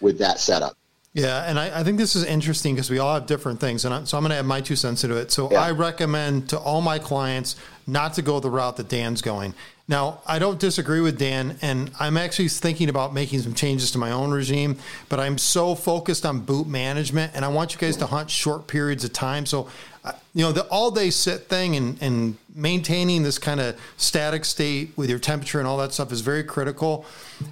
[0.00, 0.76] with that setup.
[1.14, 3.94] Yeah, and I, I, think this is interesting because we all have different things, and
[3.94, 5.32] I, so I'm going to add my two cents into it.
[5.32, 5.62] So yeah.
[5.62, 9.54] I recommend to all my clients not to go the route that Dan's going.
[9.88, 13.98] Now, I don't disagree with Dan, and I'm actually thinking about making some changes to
[13.98, 14.76] my own regime,
[15.08, 18.66] but I'm so focused on boot management, and I want you guys to hunt short
[18.66, 19.46] periods of time.
[19.46, 19.70] So,
[20.04, 24.44] uh, you know, the all day sit thing and, and maintaining this kind of static
[24.44, 27.06] state with your temperature and all that stuff is very critical.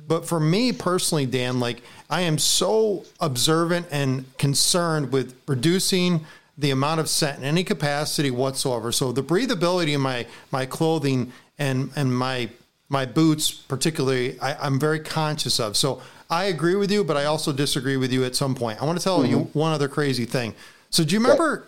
[0.06, 6.24] But for me personally, Dan, like I am so observant and concerned with reducing
[6.58, 8.92] the amount of scent in any capacity whatsoever.
[8.92, 12.48] So the breathability in my my clothing and and my
[12.88, 15.76] my boots particularly I, am very conscious of.
[15.76, 18.80] So I agree with you, but I also disagree with you at some point.
[18.80, 19.30] I want to tell mm-hmm.
[19.30, 20.54] you one other crazy thing.
[20.90, 21.66] So do you remember?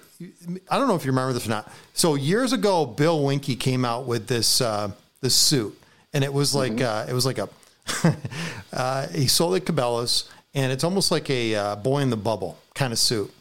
[0.70, 1.70] I don't know if you remember this or not.
[1.94, 5.79] So years ago, Bill Winke came out with this uh, this suit,
[6.12, 7.09] and it was like mm-hmm.
[7.09, 7.48] uh, it was like a
[8.72, 12.59] uh, he sold it Cabela's, and it's almost like a uh, boy in the bubble
[12.74, 13.33] kind of suit,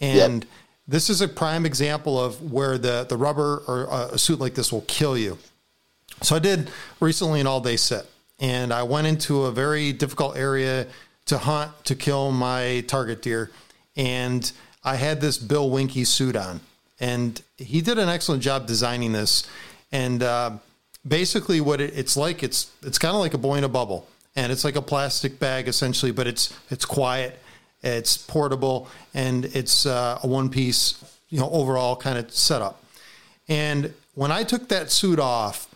[0.00, 0.44] and.
[0.44, 0.52] Yep.
[0.90, 4.54] This is a prime example of where the, the rubber or uh, a suit like
[4.54, 5.36] this will kill you.
[6.22, 8.06] So I did recently an all day sit,
[8.40, 10.86] and I went into a very difficult area
[11.26, 13.50] to hunt to kill my target deer,
[13.96, 14.50] and
[14.82, 16.60] I had this Bill Winke suit on,
[16.98, 19.46] and he did an excellent job designing this,
[19.92, 20.52] and uh,
[21.08, 24.06] basically what it, it's like it's it's kind of like a boy in a bubble,
[24.36, 27.38] and it's like a plastic bag essentially, but it's it's quiet,
[27.82, 32.82] it's portable, and it's uh, a one piece, you know, overall kind of setup.
[33.48, 35.68] And when I took that suit off,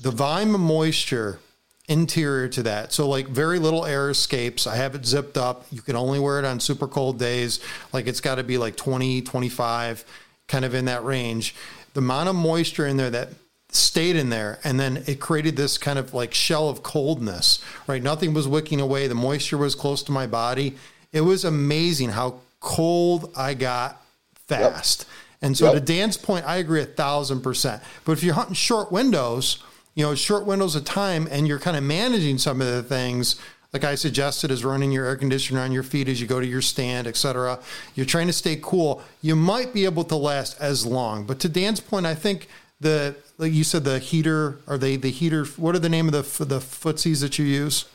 [0.00, 1.40] the volume of moisture
[1.88, 2.92] interior to that.
[2.92, 4.66] So like very little air escapes.
[4.66, 5.66] I have it zipped up.
[5.72, 7.58] You can only wear it on super cold days.
[7.92, 10.04] Like it's got to be like 20, 25,
[10.46, 11.54] kind of in that range.
[11.94, 13.30] The amount of moisture in there that
[13.72, 18.02] stayed in there and then it created this kind of like shell of coldness, right?
[18.02, 19.06] Nothing was wicking away.
[19.06, 20.76] The moisture was close to my body.
[21.12, 24.02] It was amazing how cold I got
[24.46, 25.00] fast.
[25.00, 25.08] Yep.
[25.42, 25.74] And so yep.
[25.74, 27.82] to Dan's point, I agree a thousand percent.
[28.04, 29.62] But if you're hunting short windows,
[29.94, 33.36] you know, short windows of time and you're kind of managing some of the things
[33.72, 36.46] like I suggested is running your air conditioner on your feet as you go to
[36.46, 37.60] your stand, etc.
[37.94, 39.02] You're trying to stay cool.
[39.22, 41.24] You might be able to last as long.
[41.24, 42.48] But to Dan's point, I think
[42.80, 43.14] the
[43.48, 46.58] you said the heater are they the heater what are the name of the the
[46.58, 47.86] footsies that you use?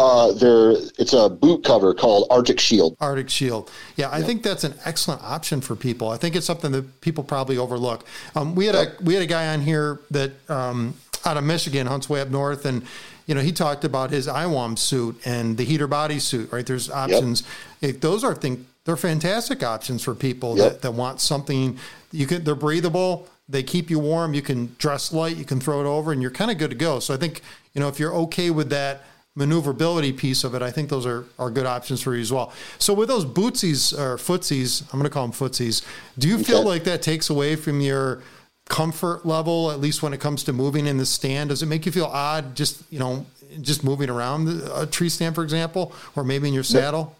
[0.00, 2.96] Uh, there, it's a boot cover called Arctic Shield.
[3.00, 3.70] Arctic Shield.
[3.96, 6.08] Yeah, I think that's an excellent option for people.
[6.08, 8.06] I think it's something that people probably overlook.
[8.34, 8.98] Um, we had yep.
[8.98, 10.94] a we had a guy on here that um,
[11.26, 12.82] out of Michigan, hunts way up north, and
[13.26, 16.50] you know he talked about his IWAM suit and the heater body suit.
[16.50, 17.42] Right, there's options.
[17.82, 18.00] Yep.
[18.00, 20.72] those are think they're fantastic options for people yep.
[20.72, 21.78] that, that want something.
[22.10, 23.28] You can they're breathable.
[23.50, 24.32] They keep you warm.
[24.34, 25.36] You can dress light.
[25.36, 27.00] You can throw it over, and you're kind of good to go.
[27.00, 27.42] So I think
[27.74, 29.02] you know if you're okay with that
[29.36, 32.52] maneuverability piece of it, I think those are, are good options for you as well.
[32.78, 35.84] So with those bootsies or footsies, I'm going to call them footsies.
[36.18, 36.44] Do you okay.
[36.44, 38.22] feel like that takes away from your
[38.68, 41.50] comfort level, at least when it comes to moving in the stand?
[41.50, 43.24] Does it make you feel odd just, you know,
[43.60, 47.16] just moving around a tree stand, for example, or maybe in your saddle?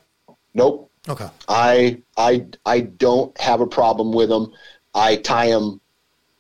[0.55, 0.91] Nope.
[1.09, 1.29] Okay.
[1.49, 4.53] I I I don't have a problem with them.
[4.95, 5.81] I tie them,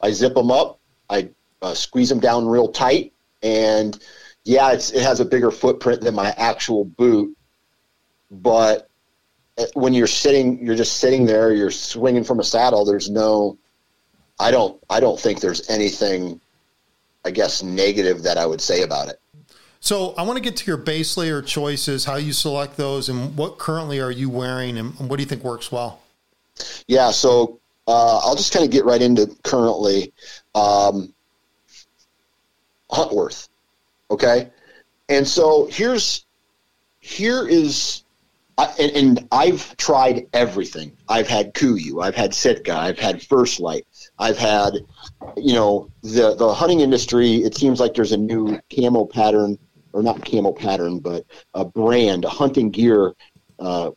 [0.01, 1.29] I zip them up, I
[1.63, 3.99] uh, squeeze them down real tight, and
[4.45, 7.37] yeah, it's, it has a bigger footprint than my actual boot,
[8.31, 8.89] but
[9.59, 12.85] uh, when you're sitting, you're just sitting there, you're swinging from a saddle.
[12.85, 13.59] There's no,
[14.39, 16.41] I don't, I don't think there's anything,
[17.25, 19.21] I guess, negative that I would say about it.
[19.81, 23.37] So I want to get to your base layer choices, how you select those, and
[23.37, 26.01] what currently are you wearing, and what do you think works well?
[26.87, 30.13] Yeah, so uh, I'll just kind of get right into currently
[30.55, 31.13] um,
[32.91, 33.49] Huntworth.
[34.11, 34.51] Okay,
[35.09, 36.25] and so here's
[37.01, 38.05] here is
[38.79, 40.97] and, and, I've tried everything.
[41.09, 43.87] I've had Kuiu, I've had Sitka, I've had First Light,
[44.19, 44.75] I've had,
[45.37, 47.37] you know, the the hunting industry.
[47.37, 49.59] It seems like there's a new camo pattern
[49.93, 53.15] or not camo pattern, but a brand, a hunting gear
[53.59, 53.91] uh,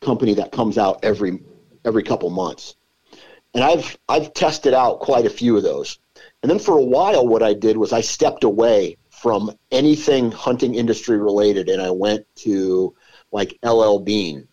[0.00, 1.40] company that comes out every
[1.84, 2.76] every couple months.
[3.56, 5.98] And I've I've tested out quite a few of those.
[6.42, 10.74] And then for a while, what I did was I stepped away from anything hunting
[10.74, 12.94] industry related, and I went to
[13.32, 14.46] like LL Bean,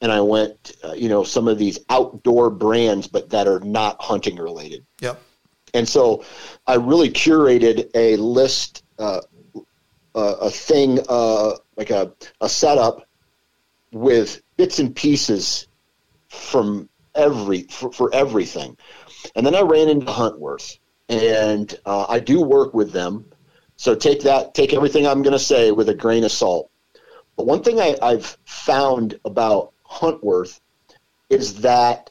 [0.00, 4.00] and I went, uh, you know, some of these outdoor brands, but that are not
[4.00, 4.86] hunting related.
[5.00, 5.20] Yep.
[5.74, 6.24] And so
[6.64, 9.22] I really curated a list uh,
[10.14, 13.08] uh, a thing uh, like a, a setup
[13.90, 15.66] with bits and pieces
[16.28, 18.76] from every for, for everything.
[19.34, 23.26] And then i ran into huntworth and uh, i do work with them.
[23.76, 26.70] So take that take everything i'm going to say with a grain of salt.
[27.36, 30.60] But one thing I, i've found about huntworth
[31.30, 32.10] is that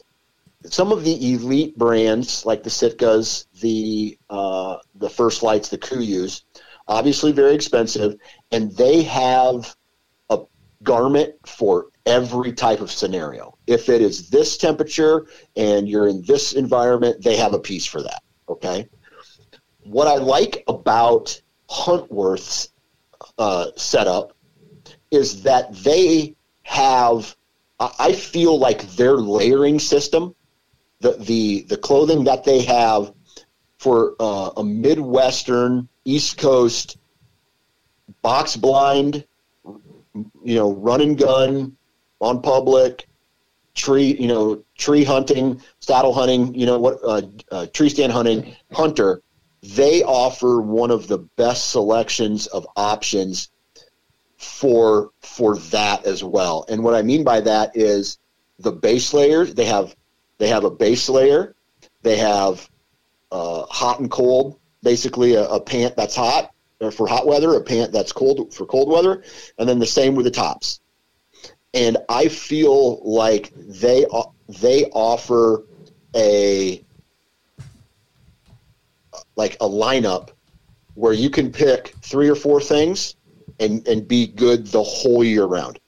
[0.65, 6.43] some of the elite brands like the sitkas the uh, the first lights the Kuius
[6.87, 8.15] obviously very expensive,
[8.51, 9.75] and they have
[10.29, 10.39] a
[10.83, 13.52] garment for every type of scenario.
[13.67, 18.01] If it is this temperature and you're in this environment, they have a piece for
[18.01, 18.21] that.
[18.49, 18.87] Okay.
[19.83, 22.69] What I like about Huntworth's
[23.37, 24.35] uh, setup
[25.11, 27.35] is that they have,
[27.79, 30.35] I feel like their layering system,
[30.99, 33.13] the the the clothing that they have
[33.77, 36.97] for uh, a midwestern East Coast
[38.21, 39.25] box blind,
[40.43, 41.75] you know, run and gun
[42.21, 43.07] on public,
[43.73, 48.55] tree, you know, tree hunting, saddle hunting, you know, what uh, uh, tree stand hunting,
[48.71, 49.21] hunter.
[49.61, 53.49] They offer one of the best selections of options
[54.37, 56.65] for for that as well.
[56.67, 58.19] And what I mean by that is
[58.59, 59.53] the base layers.
[59.53, 59.95] They have
[60.37, 61.55] they have a base layer.
[62.01, 62.69] They have
[63.31, 67.61] uh, hot and cold basically a, a pant that's hot or for hot weather, a
[67.61, 69.23] pant that's cold for cold weather,
[69.57, 70.81] and then the same with the tops.
[71.73, 74.05] And I feel like they
[74.47, 75.63] they offer
[76.15, 76.83] a
[79.35, 80.29] like a lineup
[80.95, 83.15] where you can pick three or four things
[83.59, 85.79] and and be good the whole year round.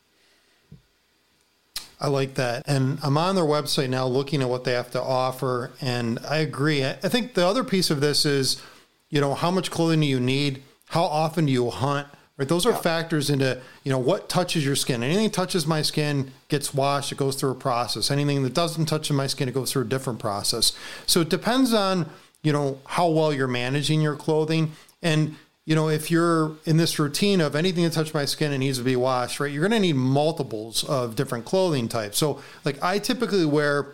[1.99, 2.63] I like that.
[2.67, 5.71] And I'm on their website now looking at what they have to offer.
[5.79, 6.83] And I agree.
[6.83, 8.61] I think the other piece of this is
[9.09, 10.61] you know, how much clothing do you need?
[10.87, 12.07] How often do you hunt?
[12.37, 12.77] Right, those are yeah.
[12.79, 15.03] factors into you know what touches your skin.
[15.03, 17.11] Anything that touches my skin gets washed.
[17.11, 18.11] It goes through a process.
[18.11, 20.73] Anything that doesn't touch my skin, it goes through a different process.
[21.05, 22.09] So it depends on
[22.43, 26.99] you know how well you're managing your clothing and you know, if you're in this
[26.99, 29.71] routine of anything that touches my skin and needs to be washed, right, you're going
[29.71, 32.19] to need multiples of different clothing types.
[32.19, 33.87] So, like, I typically wear,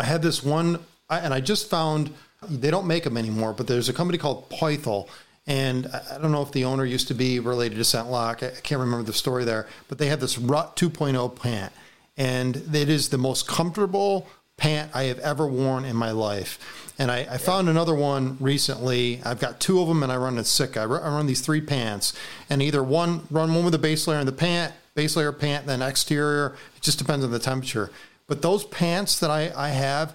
[0.00, 2.12] I had this one, and I just found
[2.48, 5.08] they don't make them anymore, but there's a company called Pythol.
[5.46, 8.42] And I don't know if the owner used to be related to Scentlock.
[8.42, 11.72] I can't remember the story there, but they have this Rut 2.0 pant.
[12.16, 14.28] And it is the most comfortable
[14.60, 16.92] pant I have ever worn in my life.
[16.98, 19.22] And I, I found another one recently.
[19.24, 20.76] I've got two of them, and I run a sick.
[20.76, 22.12] I run, these three pants,
[22.50, 25.66] and either one run one with a base layer in the pant, base layer pant,
[25.66, 26.56] then exterior.
[26.76, 27.90] It just depends on the temperature.
[28.26, 30.14] But those pants that I, I have,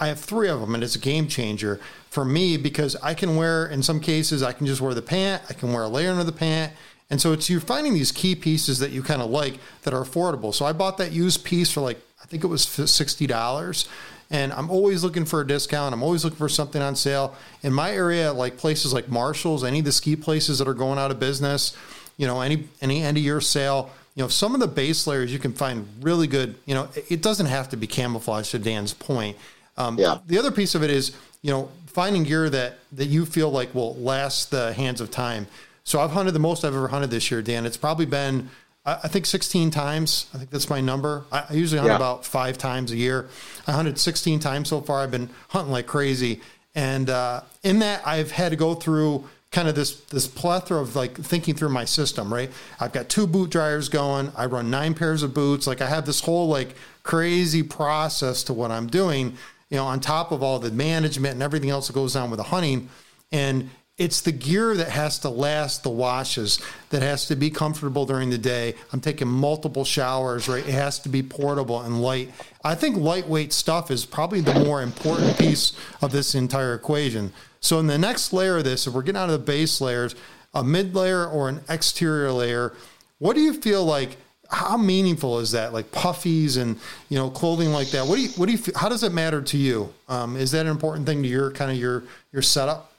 [0.00, 3.34] I have three of them, and it's a game changer for me because I can
[3.34, 6.10] wear, in some cases, I can just wear the pant, I can wear a layer
[6.10, 6.72] under the pant.
[7.10, 10.02] And so it's you're finding these key pieces that you kind of like that are
[10.02, 10.54] affordable.
[10.54, 13.88] So I bought that used piece for like, I think it was $60.
[14.30, 15.92] And I'm always looking for a discount.
[15.92, 17.34] I'm always looking for something on sale.
[17.62, 20.98] In my area, like places like Marshalls, any of the ski places that are going
[20.98, 21.76] out of business,
[22.16, 25.32] you know, any any end of year sale, you know, some of the base layers
[25.32, 26.54] you can find really good.
[26.64, 29.36] You know, it doesn't have to be camouflage to Dan's point.
[29.76, 30.18] Um, yeah.
[30.26, 33.74] The other piece of it is, you know, finding gear that that you feel like
[33.74, 35.46] will last the hands of time.
[35.84, 37.66] So I've hunted the most I've ever hunted this year, Dan.
[37.66, 38.48] It's probably been
[38.86, 40.26] I, I think 16 times.
[40.34, 41.24] I think that's my number.
[41.32, 41.96] I, I usually hunt Yeah.
[41.96, 43.28] about five times a year.
[43.66, 45.00] I hunted 16 times so far.
[45.02, 46.40] I've been hunting like crazy.
[46.74, 50.96] And uh, in that, I've had to go through kind of this this plethora of
[50.96, 52.50] like thinking through my system, right?
[52.80, 54.32] I've got two boot dryers going.
[54.36, 55.66] I run nine pairs of boots.
[55.68, 59.36] Like I have this whole like crazy process to what I'm doing,
[59.70, 62.38] you know, on top of all the management and everything else that goes on with
[62.38, 62.88] the hunting.
[63.32, 68.06] And it's the gear that has to last the washes, that has to be comfortable
[68.06, 68.74] during the day.
[68.92, 70.66] I'm taking multiple showers, right?
[70.66, 72.32] It has to be portable and light.
[72.64, 77.32] I think lightweight stuff is probably the more important piece of this entire equation.
[77.60, 80.16] So in the next layer of this, if we're getting out of the base layers,
[80.52, 82.72] a mid layer or an exterior layer,
[83.18, 84.16] what do you feel like?
[84.50, 85.72] How meaningful is that?
[85.72, 86.78] Like puffies and
[87.08, 88.06] you know clothing like that.
[88.06, 88.58] What do you what do you?
[88.76, 89.92] How does it matter to you?
[90.08, 92.92] Um, is that an important thing to your kind of your your setup?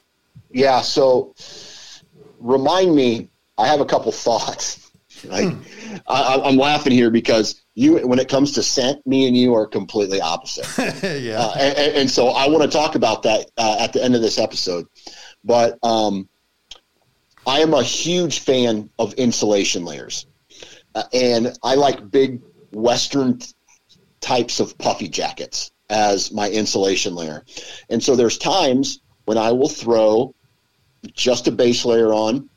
[0.52, 0.82] Yeah.
[0.82, 1.34] So
[2.40, 4.82] remind me, I have a couple thoughts.
[5.30, 5.56] Like,
[6.08, 9.66] I, I'm laughing here because you, when it comes to scent, me and you are
[9.66, 10.68] completely opposite.
[11.24, 11.40] yeah.
[11.40, 14.22] Uh, and, and- so I want to talk about that uh, at the end of
[14.22, 14.86] this episode.
[15.44, 16.28] But um,
[17.48, 20.28] I am a huge fan of insulation layers,
[21.14, 23.40] and I like big Western
[24.22, 27.44] types of puffy jackets as my insulation layer.
[27.90, 30.34] And so there's times when I will throw
[31.14, 32.50] just a base layer on,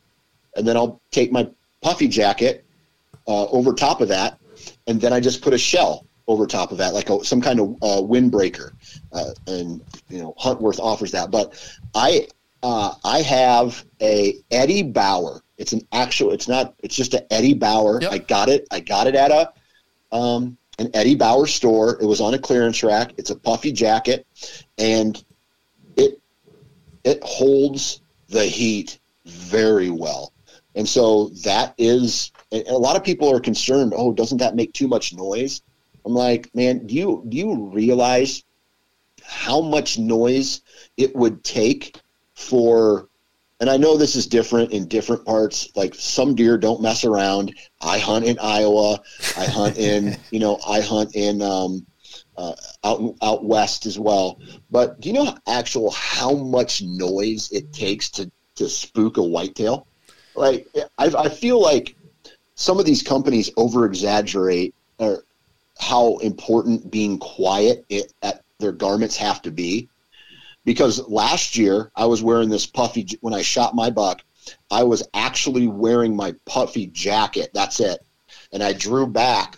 [0.57, 1.49] and then I'll take my
[1.83, 2.65] puffy jacket
[3.27, 4.39] uh, over top of that,
[4.87, 7.61] and then I just put a shell over top of that, like a, some kind
[7.61, 8.73] of uh, windbreaker.
[9.13, 11.31] Uh, and you know, Huntworth offers that.
[11.31, 11.55] But
[11.95, 12.29] I
[12.63, 15.43] uh, I have a Eddie Bauer.
[15.59, 16.31] It's an actual.
[16.31, 16.75] It's not.
[16.83, 18.01] It's just an Eddie Bauer.
[18.01, 18.13] Yep.
[18.13, 18.67] I got it.
[18.71, 19.53] I got it at a
[20.17, 21.99] um, an Eddie Bauer store.
[22.01, 23.13] It was on a clearance rack.
[23.19, 24.27] It's a puffy jacket,
[24.79, 25.23] and
[25.97, 26.21] it
[27.05, 30.33] it holds the heat very well.
[30.75, 33.93] And so that is, and a lot of people are concerned.
[33.97, 35.63] Oh, doesn't that make too much noise?
[36.07, 38.45] I'm like, man, do you do you realize
[39.25, 40.63] how much noise
[40.97, 42.01] it would take
[42.35, 43.09] for?
[43.61, 45.69] And I know this is different in different parts.
[45.75, 47.55] Like some deer don't mess around.
[47.81, 49.01] I hunt in Iowa.
[49.37, 51.85] I hunt in, you know, I hunt in um,
[52.37, 54.41] uh, out out west as well.
[54.71, 59.87] But do you know actual how much noise it takes to to spook a whitetail?
[60.37, 60.69] Like
[60.99, 61.97] I, I feel like
[62.55, 64.75] some of these companies over exaggerate
[65.79, 69.89] how important being quiet it, at their garments have to be.
[70.69, 74.23] Because last year I was wearing this puffy when I shot my buck.
[74.71, 77.51] I was actually wearing my puffy jacket.
[77.55, 78.01] That's it,
[78.53, 79.57] and I drew back.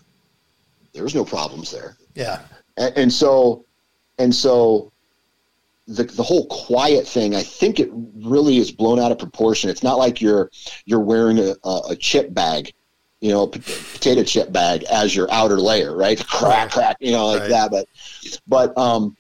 [0.92, 2.40] There was no problems there yeah.
[2.77, 3.64] and, and so
[4.18, 4.92] and so
[5.87, 9.83] the the whole quiet thing i think it really is blown out of proportion it's
[9.83, 10.51] not like you're
[10.85, 11.55] you're wearing a,
[11.88, 12.73] a, chip bag
[13.20, 17.27] you know a potato chip bag as your outer layer right crack crack you know
[17.27, 17.51] like Right.
[17.51, 17.87] that but
[18.46, 19.16] but um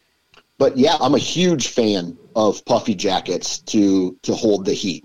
[0.60, 5.04] but yeah i'm a huge fan of puffy jackets to to hold the heat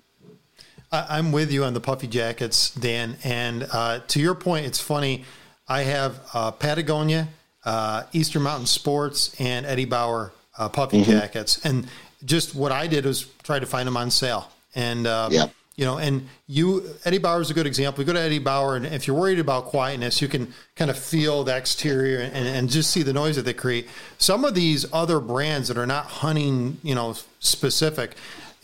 [0.92, 3.18] I'm with you on the puffy jackets, Dan.
[3.24, 5.26] And uh, to your point, it's funny.
[5.68, 7.28] I have uh, Patagonia,
[7.64, 11.66] uh, Eastern Mountain Sports, and Eddie Bauer uh, puffy jackets.
[11.66, 11.88] And
[12.24, 14.50] just what I did was try to find them on sale.
[14.74, 15.48] And uh, Yeah.
[15.76, 18.02] You know, and you Eddie Bauer is a good example.
[18.02, 20.98] You go to Eddie Bauer, and if you're worried about quietness, you can kind of
[20.98, 23.88] feel the exterior and, and just see the noise that they create.
[24.18, 28.16] Some of these other brands that are not hunting, you know, specific,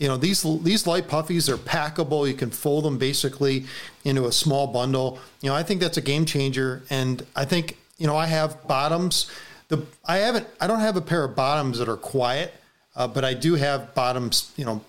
[0.02, 2.26] you know, these these light puffies are packable.
[2.26, 3.66] You can fold them basically
[4.04, 5.20] into a small bundle.
[5.42, 8.66] You know, I think that's a game changer, and I think you know I have
[8.66, 9.30] bottoms.
[9.68, 12.52] The I haven't I don't have a pair of bottoms that are quiet,
[12.96, 14.50] uh, but I do have bottoms.
[14.56, 14.84] You know,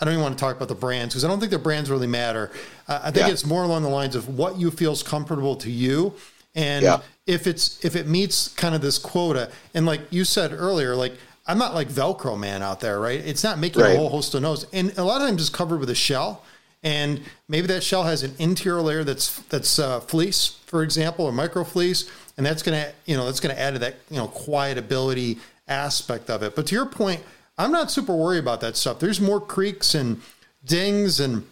[0.00, 1.90] I don't even want to talk about the brands because I don't think the brands
[1.90, 2.50] really matter.
[2.88, 3.32] Uh, I think Yeah.
[3.32, 6.14] it's more along the lines of what you feels comfortable to you,
[6.54, 7.00] and Yeah.
[7.26, 9.50] if it's if it meets kind of this quota.
[9.74, 11.14] And like you said earlier, like
[11.46, 13.20] I'm not like Velcro man out there, right?
[13.20, 15.78] It's not making a whole host of noise, and a lot of times it's covered
[15.80, 16.42] with a shell.
[16.82, 21.32] And maybe that shell has an interior layer that's that's uh, fleece, for example, or
[21.32, 25.38] micro fleece, and that's gonna you know that's gonna add to that you know quietability
[25.66, 26.54] aspect of it.
[26.54, 27.22] But to your point,
[27.58, 28.98] I'm not super worried about that stuff.
[28.98, 30.20] There's more creaks and
[30.64, 31.46] dings and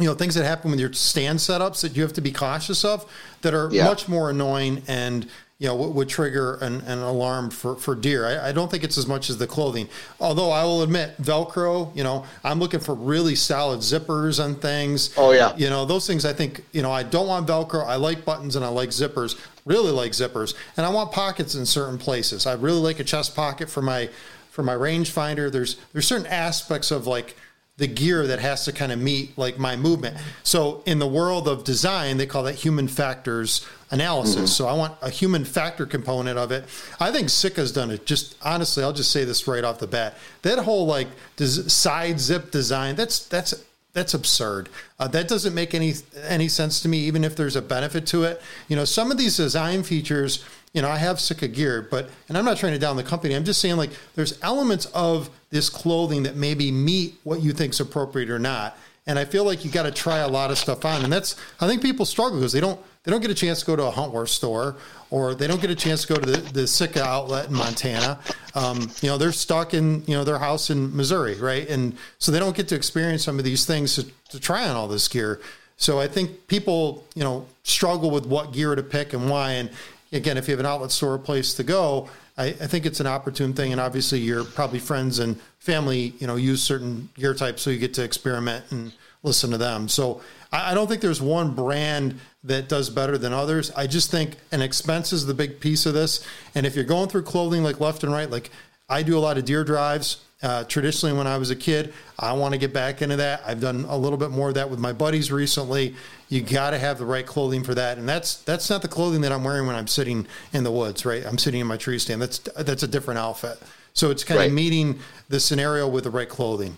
[0.00, 2.84] you know things that happen with your stand setups that you have to be cautious
[2.84, 3.04] of
[3.42, 3.84] that are Yeah.
[3.84, 8.26] much more annoying and you know would, would trigger an, an alarm for, for deer
[8.26, 9.88] I, I don't think it's as much as the clothing
[10.20, 15.14] although i will admit velcro you know i'm looking for really solid zippers on things
[15.16, 15.54] Oh, yeah.
[15.56, 18.56] you know those things i think you know i don't want velcro i like buttons
[18.56, 22.54] and i like zippers really like zippers and i want pockets in certain places i
[22.54, 24.08] really like a chest pocket for my
[24.54, 27.34] for my rangefinder there's there's certain aspects of like
[27.76, 30.16] the gear that has to kind of meet like my movement.
[30.44, 34.36] So in the world of design, they call that human factors analysis.
[34.36, 34.46] Mm-hmm.
[34.46, 36.66] So I want a human factor component of it.
[37.00, 38.06] I think Sitka's done it.
[38.06, 40.16] Just honestly, I'll just say this right off the bat.
[40.42, 43.54] That whole like side zip design, that's that's
[43.92, 44.68] that's absurd.
[44.98, 45.94] Uh, that doesn't make any
[46.28, 48.40] any sense to me, even if there's a benefit to it.
[48.68, 50.44] You know, some of these design features
[50.74, 53.34] you know, I have Sitka gear, but, and I'm not trying to down the company.
[53.34, 57.80] I'm just saying like there's elements of this clothing that maybe meet what you think's
[57.80, 58.76] appropriate or not.
[59.06, 61.04] And I feel like you got to try a lot of stuff on.
[61.04, 63.66] And that's, I think people struggle because they don't, they don't get a chance to
[63.66, 64.76] go to a Huntworth store
[65.10, 68.18] or they don't get a chance to go to the, the Sitka outlet in Montana.
[68.54, 71.68] Um, you know, they're stuck in, you know, their house in Missouri, right?
[71.68, 74.74] And so they don't get to experience some of these things to, to try on
[74.74, 75.40] all this gear.
[75.76, 79.52] So I think people, you know, struggle with what gear to pick and why.
[79.52, 79.70] And
[80.14, 83.00] again, if you have an outlet store, a place to go, I, I, think it's
[83.00, 83.72] an opportune thing.
[83.72, 87.78] And obviously, your probably friends and family, you know, use certain gear types, so you
[87.78, 88.92] get to experiment and
[89.22, 89.88] listen to them.
[89.88, 90.20] So
[90.52, 93.70] I, I don't think there's one brand that does better than others.
[93.72, 96.24] I just think an expense is the big piece of this.
[96.54, 98.50] And if you're going through clothing like left and right, like
[98.88, 100.18] I do a lot of deer drives.
[100.42, 103.42] Uh, traditionally, when I was a kid, I want to get back into that.
[103.46, 105.94] I've done a little bit more of that with my buddies recently.
[106.28, 109.22] You got to have the right clothing for that, and that's that's not the clothing
[109.22, 111.06] that I'm wearing when I'm sitting in the woods.
[111.06, 112.20] Right, I'm sitting in my tree stand.
[112.20, 113.58] That's that's a different outfit.
[113.94, 114.48] So it's kind right.
[114.48, 114.98] of meeting
[115.30, 116.76] the scenario with the right clothing.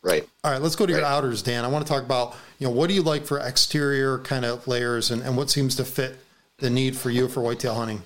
[0.00, 0.26] Right.
[0.44, 1.00] All right, let's go to right.
[1.00, 1.64] your outers, Dan.
[1.64, 4.66] I want to talk about you know what do you like for exterior kind of
[4.66, 6.16] layers, and, and what seems to fit
[6.58, 8.02] the need for you for whitetail hunting.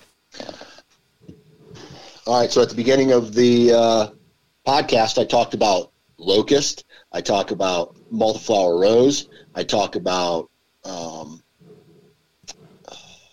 [2.26, 2.50] All right.
[2.50, 4.06] So at the beginning of the uh,
[4.66, 6.84] podcast, I talked about locust.
[7.12, 9.28] I talk about multiflora rose.
[9.54, 10.50] I talk about
[10.84, 11.42] um,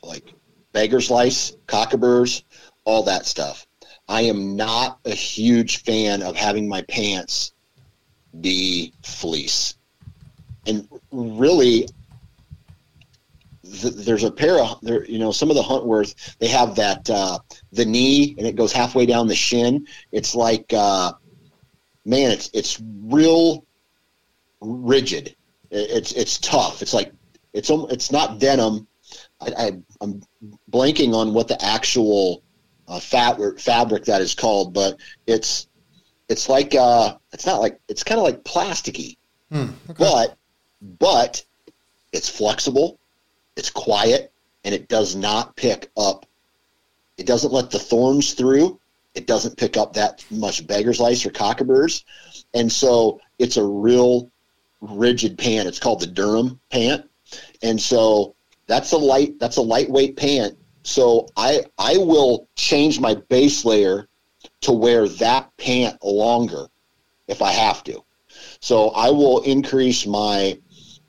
[0.04, 0.34] like
[0.72, 2.44] beggar's lice, cockaburs,
[2.86, 3.68] all that stuff.
[4.08, 7.52] I am not a huge fan of having my pants
[8.40, 9.76] be fleece.
[10.66, 11.88] And really,
[13.82, 17.10] th- there's a pair of there, you know, some of the Huntworth they have that
[17.10, 17.40] uh,
[17.72, 19.88] the knee and it goes halfway down the shin.
[20.12, 21.14] It's like uh,
[22.06, 23.66] man, it's it's real
[24.62, 25.36] rigid.
[25.70, 26.82] It's it's tough.
[26.82, 27.12] It's like
[27.54, 28.88] it's it's not denim.
[29.42, 30.22] I, I am
[30.72, 32.44] blanking on what the actual
[32.88, 35.68] uh, fat fabric that is called, but it's
[36.30, 39.18] it's like uh, it's not like it's kind of like plasticky,
[39.52, 39.96] hmm, okay.
[39.98, 40.38] but
[41.00, 41.44] but
[42.14, 43.00] it's flexible,
[43.58, 44.32] it's quiet,
[44.64, 46.26] and it does not pick up.
[47.18, 48.80] It doesn't let the thorns through,
[49.18, 52.04] it doesn't pick up that much beggar's lice or cockaburs.
[52.54, 54.30] And so it's a real
[54.80, 55.68] rigid pant.
[55.68, 57.10] It's called the Durham pant.
[57.64, 58.36] And so
[58.68, 60.56] that's a light that's a lightweight pant.
[60.84, 64.08] So I I will change my base layer
[64.62, 66.68] to wear that pant longer
[67.28, 68.04] if I have to.
[68.60, 70.60] So I will increase my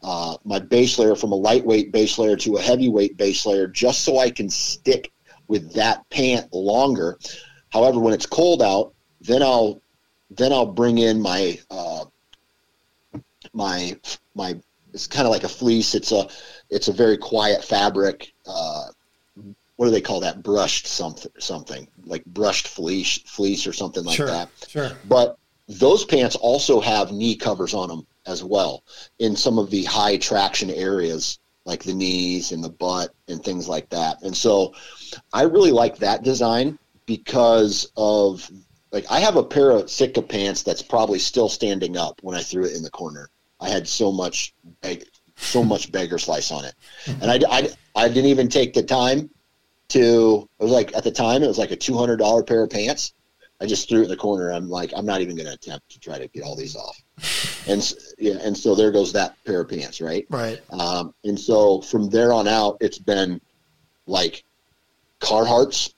[0.03, 4.03] uh, my base layer from a lightweight base layer to a heavyweight base layer just
[4.03, 5.13] so I can stick
[5.49, 7.19] with that pant longer
[7.71, 9.83] However, when it's cold out, then I'll
[10.31, 12.05] then I'll bring in my uh,
[13.53, 13.97] my
[14.35, 14.59] my.
[14.95, 15.95] It's kind of like a fleece.
[15.95, 16.29] It's a
[16.71, 18.33] it's a very quiet fabric.
[18.47, 18.87] Uh,
[19.77, 20.43] what do they call that?
[20.43, 24.49] Brushed something something like brushed fleece fleece or something like sure, that.
[24.67, 24.91] Sure.
[25.07, 25.39] But
[25.69, 28.85] those pants also have knee covers on them as well
[29.19, 33.69] in some of the high traction areas like the knees and the butt and things
[33.69, 34.23] like that.
[34.23, 34.75] And so
[35.33, 38.51] I really like that design because of
[38.91, 42.43] like I have a pair of Sitka pants that's probably still standing up when I
[42.43, 43.29] threw it in the corner.
[43.61, 44.55] I had so much
[45.37, 46.75] so much beggar's slice on it,
[47.07, 49.29] and I, I, I didn't even take the time
[49.89, 50.49] to.
[50.59, 52.71] It was like at the time it was like a two hundred dollar pair of
[52.71, 53.13] pants.
[53.61, 54.51] I just threw it in the corner.
[54.51, 56.99] I'm like I'm not even going to attempt to try to get all these off,
[57.67, 60.27] and yeah, and so there goes that pair of pants, right?
[60.31, 60.61] Right.
[60.71, 63.41] Um, and so from there on out, it's been
[64.07, 64.45] like
[65.21, 65.95] Carhartts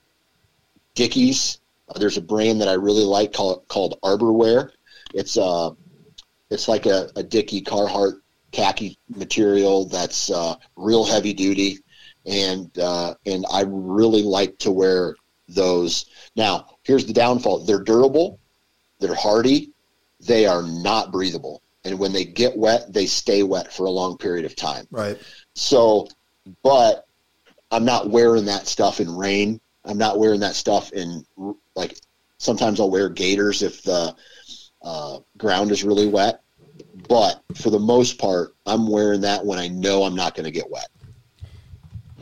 [0.95, 1.61] Dickies.
[1.89, 4.71] Uh, there's a brand that I really like called called Arborwear.
[5.15, 5.71] It's uh
[6.51, 8.21] it's like a, a Dickie Carhartt
[8.53, 11.79] khaki material that's uh, real heavy duty,
[12.27, 15.17] and uh, and I really like to wear
[15.49, 16.07] those.
[16.37, 18.39] Now, here's the downfall: they're durable,
[18.99, 19.71] they're hardy,
[20.21, 24.17] they are not breathable, and when they get wet, they stay wet for a long
[24.19, 24.87] period of time.
[24.91, 25.19] Right.
[25.55, 26.09] So,
[26.63, 27.07] but
[27.71, 31.25] I'm not wearing that stuff in rain I'm not wearing that stuff in
[31.75, 31.99] like
[32.39, 34.15] sometimes I'll wear gaiters if the
[34.83, 36.43] uh, ground is really wet.
[37.09, 40.51] But for the most part, I'm wearing that when I know I'm not going to
[40.51, 40.89] get wet.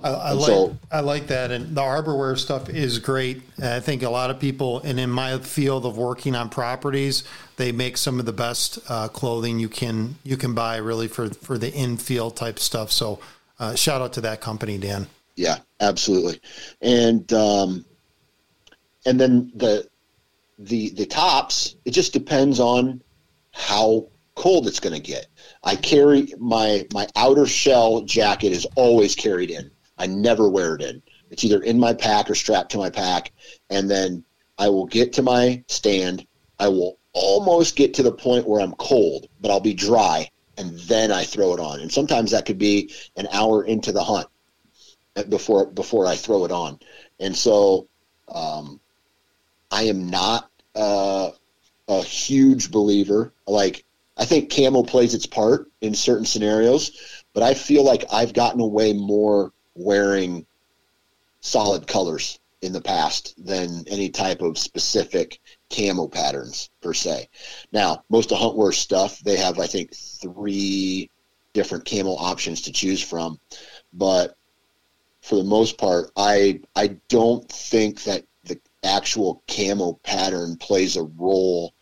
[0.03, 3.43] I, I like so, I like that, and the arborwear stuff is great.
[3.63, 7.25] I think a lot of people, and in my field of working on properties,
[7.57, 11.31] they make some of the best uh, clothing you can you can buy really for
[11.31, 12.93] for the infield type stuff.
[12.93, 13.19] So,
[13.59, 15.07] uh, shout out to that company, Dan.
[15.37, 16.41] Yeah, absolutely,
[16.81, 17.85] and um,
[19.07, 19.89] and then the
[20.59, 21.77] the the tops.
[21.85, 23.03] It just depends on
[23.53, 25.27] how cold it's going to get.
[25.65, 29.71] I carry my my outer shell jacket is always carried in.
[29.99, 31.03] I never wear it in.
[31.31, 33.33] It's either in my pack or strapped to my pack,
[33.69, 34.25] and then
[34.57, 36.27] I will get to my stand.
[36.59, 40.79] I will almost get to the point where I'm cold, but I'll be dry, and
[40.81, 41.81] then I throw it on.
[41.81, 44.29] And sometimes that could be an hour into the hunt
[45.29, 46.79] before before I throw it on.
[47.21, 47.89] And so,
[48.29, 48.81] um,
[49.71, 51.31] I am not uh,
[51.89, 53.33] a huge believer.
[53.47, 53.85] Like
[54.17, 58.61] I think camo plays its part in certain scenarios, but I feel like I've gotten
[58.61, 60.45] away more wearing
[61.41, 67.29] solid colors in the past than any type of specific camo patterns per se.
[67.73, 71.11] Now, most of Huntworth stuff, they have, I think, three
[71.53, 73.39] different camo options to choose from.
[73.93, 74.37] But
[75.23, 81.05] for the most part, I I don't think that the actual camo pattern plays a
[81.05, 81.75] role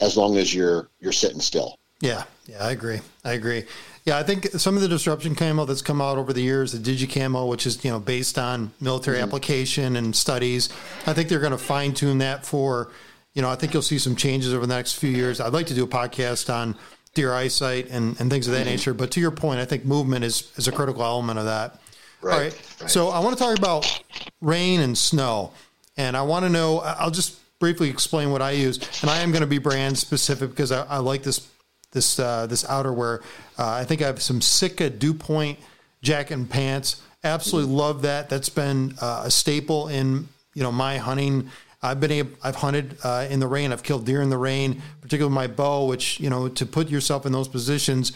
[0.00, 1.78] as long as you're you're sitting still.
[2.00, 3.00] Yeah, yeah, I agree.
[3.24, 3.64] I agree.
[4.04, 6.78] Yeah, I think some of the disruption camo that's come out over the years, the
[6.78, 9.28] DigiCamo, which is you know based on military mm-hmm.
[9.28, 10.68] application and studies,
[11.06, 12.90] I think they're going to fine tune that for,
[13.34, 15.40] you know, I think you'll see some changes over the next few years.
[15.40, 16.76] I'd like to do a podcast on
[17.14, 18.70] deer eyesight and, and things of that mm-hmm.
[18.70, 18.94] nature.
[18.94, 21.78] But to your point, I think movement is is a critical element of that.
[22.20, 22.32] Right.
[22.32, 22.60] All right.
[22.80, 22.90] right.
[22.90, 24.02] So I want to talk about
[24.40, 25.52] rain and snow,
[25.96, 26.80] and I want to know.
[26.80, 30.50] I'll just briefly explain what I use, and I am going to be brand specific
[30.50, 31.49] because I, I like this
[31.92, 33.22] this uh, this outerwear.
[33.58, 35.58] Uh, I think I have some Sitka Dew Point
[36.02, 37.02] jacket and pants.
[37.24, 38.28] Absolutely love that.
[38.28, 41.50] That's been uh, a staple in you know my hunting.
[41.82, 43.72] I've been able, I've hunted uh, in the rain.
[43.72, 45.86] I've killed deer in the rain, particularly my bow.
[45.86, 48.12] Which you know to put yourself in those positions,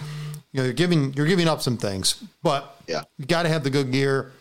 [0.52, 3.64] you know you're giving you're giving up some things, but yeah, you got to have
[3.64, 4.32] the good gear.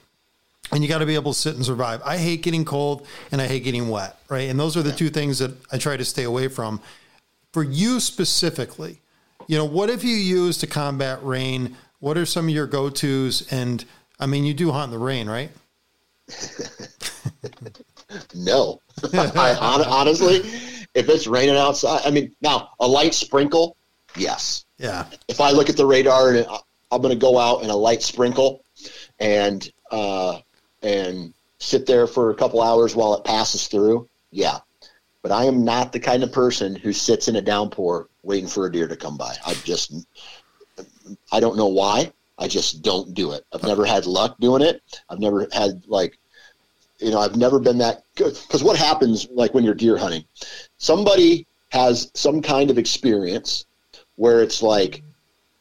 [0.72, 2.02] And you got to be able to sit and survive.
[2.04, 4.50] I hate getting cold and I hate getting wet, right?
[4.50, 4.96] And those are the yeah.
[4.96, 6.82] two things that I try to stay away from.
[7.52, 9.02] For you specifically,
[9.48, 11.76] you know, what have you used to combat rain?
[12.00, 13.52] What are some of your go tos?
[13.52, 13.84] And
[14.20, 15.52] I mean, you do hunt in the rain, right?
[18.36, 18.82] no.
[19.14, 20.38] I, honestly,
[20.94, 23.76] if it's raining outside, I mean, now a light sprinkle,
[24.16, 24.66] yes.
[24.78, 25.06] Yeah.
[25.28, 26.46] If I look at the radar and
[26.92, 28.64] I'm going to go out in a light sprinkle
[29.20, 30.40] and, uh,
[30.82, 34.60] and sit there for a couple hours while it passes through, yeah.
[35.24, 38.68] But I am not the kind of person who sits in a downpour waiting for
[38.68, 39.36] a deer to come by.
[39.46, 40.06] I just,
[41.32, 42.12] I don't know why.
[42.38, 43.46] I just don't do it.
[43.54, 44.82] I've never had luck doing it.
[45.10, 46.20] I've never had like,
[47.00, 48.34] you know, I've never been that good.
[48.34, 50.26] Because what happens like when you're deer hunting?
[50.78, 53.66] Somebody has some kind of experience
[54.16, 55.04] where it's like,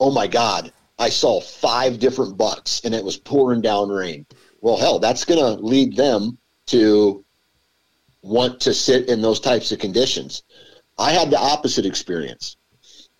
[0.00, 4.26] oh my God, I saw five different bucks and it was pouring down rain.
[4.60, 7.24] Well, hell, that's going to lead them to
[8.22, 10.42] want to sit in those types of conditions.
[10.98, 12.56] I had the opposite experience.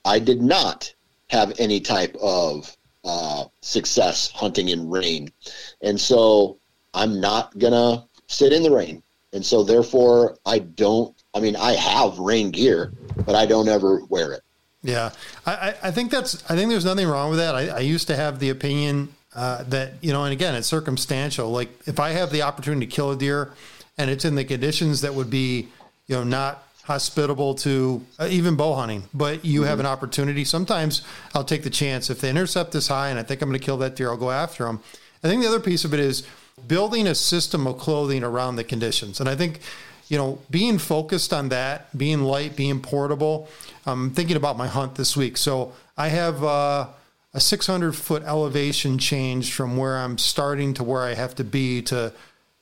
[0.05, 0.93] I did not
[1.31, 5.33] have any type of uh, success hunting in rain.
[5.81, 6.59] And so
[6.95, 9.03] I'm not going to sit in the rain.
[9.33, 12.93] And so therefore, I don't, I mean, I have rain gear,
[13.25, 14.43] but I don't ever wear it.
[14.83, 15.11] Yeah.
[15.47, 17.55] I, I think that's, I think there's nothing wrong with that.
[17.55, 21.51] I, I used to have the opinion uh, that, you know, and again, it's circumstantial.
[21.51, 23.55] Like if I have the opportunity to kill a deer
[23.99, 25.69] and it's in the conditions that would be,
[26.07, 29.69] you know, not hospitable to uh, even bow hunting, but you mm-hmm.
[29.69, 30.45] have an opportunity.
[30.45, 31.03] Sometimes
[31.35, 33.65] I'll take the chance if the intercept is high and I think I'm going to
[33.65, 34.81] kill that deer, I'll go after them.
[35.23, 36.27] I think the other piece of it is
[36.67, 39.21] building a system of clothing around the conditions.
[39.21, 39.61] And I think,
[40.09, 43.49] you know, being focused on that, being light, being portable.
[43.87, 45.37] I'm thinking about my hunt this week.
[45.37, 46.89] So I have uh,
[47.33, 51.83] a 600 foot elevation change from where I'm starting to where I have to be
[51.83, 52.13] to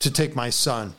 [0.01, 0.95] to take my son.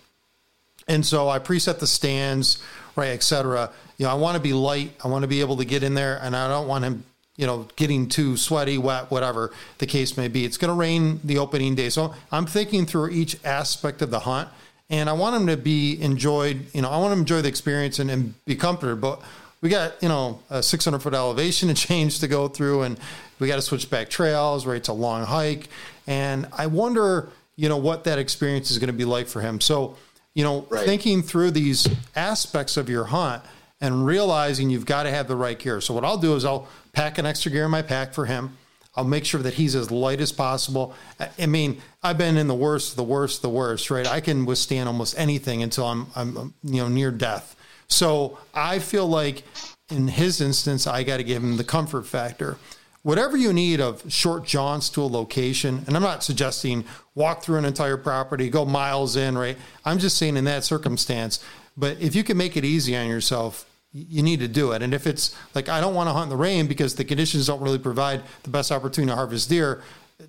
[0.88, 2.62] And so I preset the stands
[2.96, 3.72] right, et cetera.
[3.98, 4.94] You know, I want to be light.
[5.04, 7.04] I want to be able to get in there, and I don't want him,
[7.38, 10.46] you know, getting too sweaty, wet, whatever the case may be.
[10.46, 14.20] It's going to rain the opening day, so I'm thinking through each aspect of the
[14.20, 14.50] hunt,
[14.90, 16.66] and I want him to be enjoyed.
[16.74, 19.22] You know, I want him to enjoy the experience and, and be comforted, but.
[19.64, 23.00] We got you know a 600 foot elevation to change to go through, and
[23.38, 24.66] we got to switch back trails.
[24.66, 25.70] Right, it's a long hike,
[26.08, 29.62] and I wonder you know what that experience is going to be like for him.
[29.62, 29.98] So
[30.34, 30.86] you know, right.
[30.86, 33.44] thinking through these aspects of your hunt
[33.80, 35.82] and realizing you've got to have the right gear.
[35.82, 38.58] So what I'll do is I'll pack an extra gear in my pack for him.
[38.96, 40.94] I'll make sure that he's as light as possible.
[41.40, 44.06] I- mean, I've been in the worst, the worst, the worst, right?
[44.06, 47.56] I can withstand almost anything until I'm, I'm, you know, near death.
[47.88, 49.44] So I feel like
[49.90, 52.58] in his instance, I got to give him the comfort factor.
[53.04, 56.86] Whatever you need of short jaunts to a location, and I'm not suggesting
[57.16, 59.58] walk through an entire property, go miles in, right?
[59.84, 61.44] I'm just saying in that circumstance.
[61.76, 64.82] But if you can make it easy on yourself, you need to do it.
[64.82, 67.48] And if it's like, I don't want to hunt in the rain because the conditions
[67.48, 69.82] don't really provide the best opportunity to harvest deer,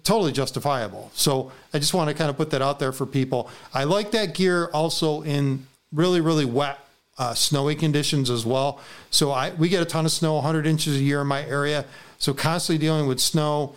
[0.02, 1.10] totally justifiable.
[1.14, 3.50] So I just want to kind of put that out there for people.
[3.72, 6.78] I like that gear also in really, really wet
[7.18, 8.80] uh, snowy conditions as well.
[9.10, 11.84] So I we get a ton of snow, 100 inches a year in my area.
[12.22, 13.74] So constantly dealing with snow,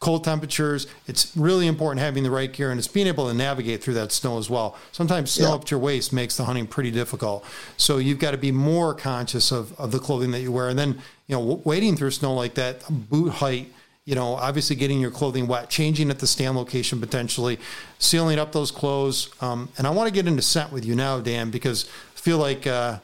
[0.00, 0.88] cold temperatures.
[1.06, 4.10] It's really important having the right gear and it's being able to navigate through that
[4.10, 4.76] snow as well.
[4.90, 5.54] Sometimes snow Yeah.
[5.54, 7.44] up to your waist makes the hunting pretty difficult.
[7.76, 10.68] So you've got to be more conscious of, of the clothing that you wear.
[10.68, 13.72] And then, you know, w- wading through snow like that, boot height,
[14.04, 17.60] you know, obviously getting your clothing wet, changing at the stand location potentially,
[18.00, 19.28] sealing up those clothes.
[19.40, 21.86] Um, and I want to get into scent with you now, Dan, because
[22.16, 22.98] I feel like uh,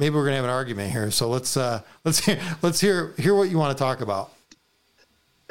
[0.00, 1.10] maybe we're gonna have an argument here.
[1.12, 4.32] So let's uh, let's hear let's hear hear what you want to talk about.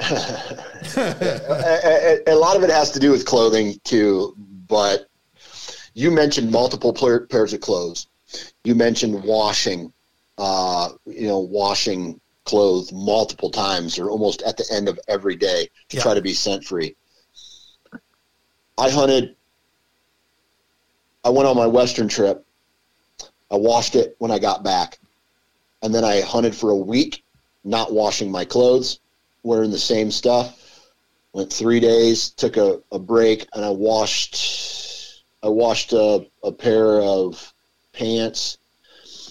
[0.00, 0.64] a,
[0.96, 4.34] a- a lot of it has to do with clothing too,
[4.68, 5.06] but
[5.94, 8.06] you mentioned multiple pair, pairs of clothes.
[8.64, 9.92] You mentioned washing,
[10.38, 15.68] uh, you know, washing clothes multiple times or almost at the end of every day
[15.90, 16.02] to Yeah.
[16.02, 16.96] try to be scent free.
[18.78, 19.36] I hunted.
[21.24, 22.44] I went on my western trip.
[23.50, 24.98] I washed it when I got back,
[25.82, 27.24] and then I hunted for a week,
[27.64, 29.00] not washing my clothes,
[29.42, 30.56] wearing the same stuff
[31.32, 37.00] went three days, took a, a break, and I washed I washed a, a pair
[37.00, 37.52] of
[37.92, 38.58] pants,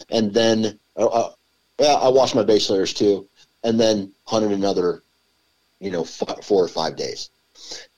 [0.10, 1.32] and then uh, uh,
[1.80, 3.28] yeah, I washed my base layers too,
[3.64, 5.04] and then hunted another,
[5.80, 7.30] you know, f- four or five days.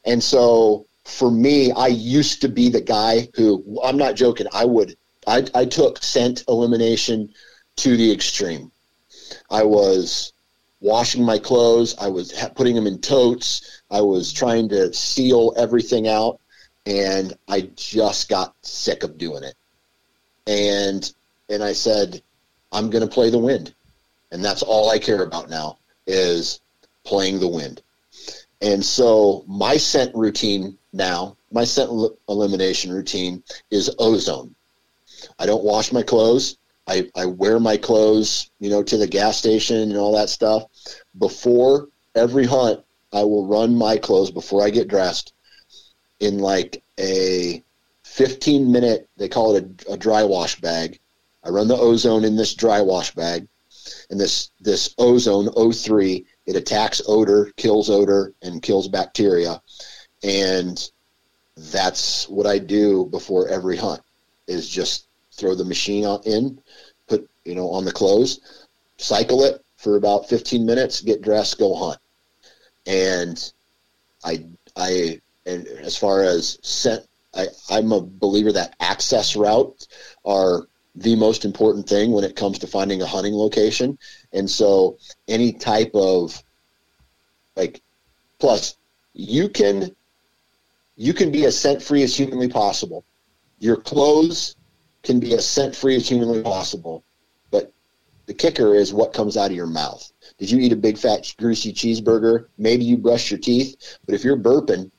[0.05, 4.47] And so for me, I used to be the guy who I'm not joking.
[4.51, 4.97] I would
[5.27, 7.33] I I took scent elimination
[7.77, 8.71] to the extreme.
[9.49, 10.33] I was
[10.79, 11.95] washing my clothes.
[11.99, 13.81] I was putting them in totes.
[13.89, 16.39] I was trying to seal everything out,
[16.85, 19.55] and I just got sick of doing it.
[20.47, 21.13] And
[21.49, 22.21] and I said,
[22.71, 23.73] I'm going to play the wind,
[24.31, 26.61] and that's all I care about now is
[27.03, 27.81] playing the wind.
[28.61, 34.55] And so my scent routine now, my scent el- elimination routine is ozone.
[35.39, 36.57] I don't wash my clothes.
[36.87, 40.65] I, I wear my clothes, you know, to the gas station and all that stuff.
[41.17, 45.33] Before every hunt, I will run my clothes before I get dressed
[46.19, 47.63] in like a
[48.03, 50.99] 15 minute, they call it a, a dry wash bag.
[51.43, 53.47] I run the ozone in this dry wash bag.
[54.09, 59.61] And this, this ozone O3, it attacks odor, kills odor, and kills bacteria.
[60.23, 60.91] And
[61.57, 64.01] that's what I do before every hunt
[64.47, 65.07] is just
[65.41, 66.61] throw the machine on, in,
[67.07, 68.67] put, you know, on the clothes,
[68.97, 71.99] cycle it for about 15 minutes, get dressed, go hunt.
[72.85, 73.51] And
[74.23, 74.45] I,
[74.77, 79.87] I, and as far as scent, I, I'm a believer that access routes
[80.23, 83.97] are the most important thing when it comes to finding a hunting location.
[84.33, 86.43] And so any type of
[87.55, 87.81] like,
[88.39, 88.77] plus
[89.13, 89.95] you can,
[90.95, 93.03] you can be as scent free as humanly possible.
[93.59, 94.55] Your clothes
[95.03, 97.03] can be as scent free as humanly possible.
[97.49, 97.71] But
[98.25, 100.11] the kicker is what comes out of your mouth.
[100.37, 102.45] Did you eat a big fat greasy cheeseburger?
[102.57, 104.91] Maybe you brush your teeth, but if you're burping,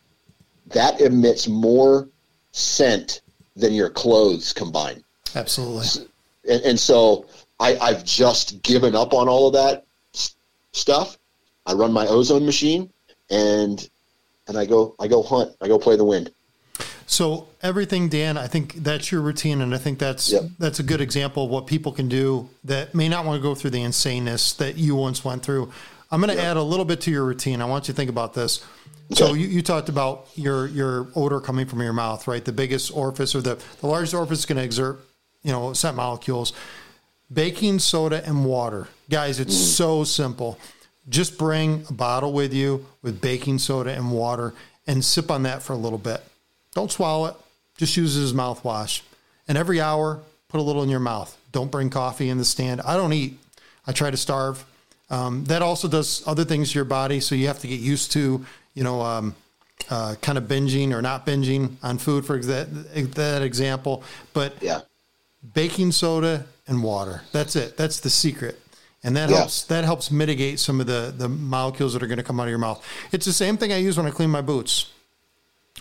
[0.69, 2.09] that emits more
[2.53, 3.23] scent
[3.57, 5.03] than your clothes combined.
[5.35, 6.07] Absolutely.
[6.49, 7.27] And, and so
[7.61, 9.85] I, I've just given up on all of that
[10.73, 11.19] stuff.
[11.67, 12.91] I run my ozone machine
[13.31, 13.89] and
[14.49, 15.55] and I go I go hunt.
[15.61, 16.33] I go play the wind.
[17.07, 20.43] So everything, Dan, I think that's your routine, and I think that's Yep.
[20.59, 23.55] that's a good example of what people can do that may not want to go
[23.55, 25.73] through the insaneness that you once went through.
[26.11, 27.63] I'm going to add a little bit to your routine.
[27.63, 28.65] I want you to think about this.
[29.15, 32.45] So you, you talked about your your odor coming from your mouth, right?
[32.45, 35.01] The biggest orifice or the the largest orifice is going to exert,
[35.43, 36.53] you know, scent molecules.
[37.33, 39.41] Baking soda and water, guys.
[39.41, 39.65] It's mm-hmm.
[39.65, 40.59] so simple.
[41.09, 44.55] Just bring a bottle with you with baking soda and water,
[44.87, 46.23] and sip on that for a little bit.
[46.75, 47.35] Don't swallow it.
[47.77, 49.03] Just use it as mouthwash.
[49.49, 51.37] And every hour, put a little in your mouth.
[51.53, 52.81] Don't bring coffee in the stand.
[52.83, 53.39] I don't eat.
[53.87, 54.65] I try to starve.
[55.11, 58.13] Um, that also does other things to your body, so you have to get used
[58.13, 58.45] to,
[58.75, 59.35] you know, um,
[59.91, 64.03] uh, kind of binging or not binging on food, for exa- that example.
[64.33, 64.81] But Yeah.
[65.55, 67.23] baking soda and water.
[67.33, 67.77] That's it.
[67.77, 68.59] That's the secret.
[69.05, 69.39] and that Yeah.
[69.39, 72.45] helps that helps mitigate some of the the molecules that are going to come out
[72.45, 72.81] of your mouth.
[73.11, 74.87] It's the same thing I use when I clean my boots,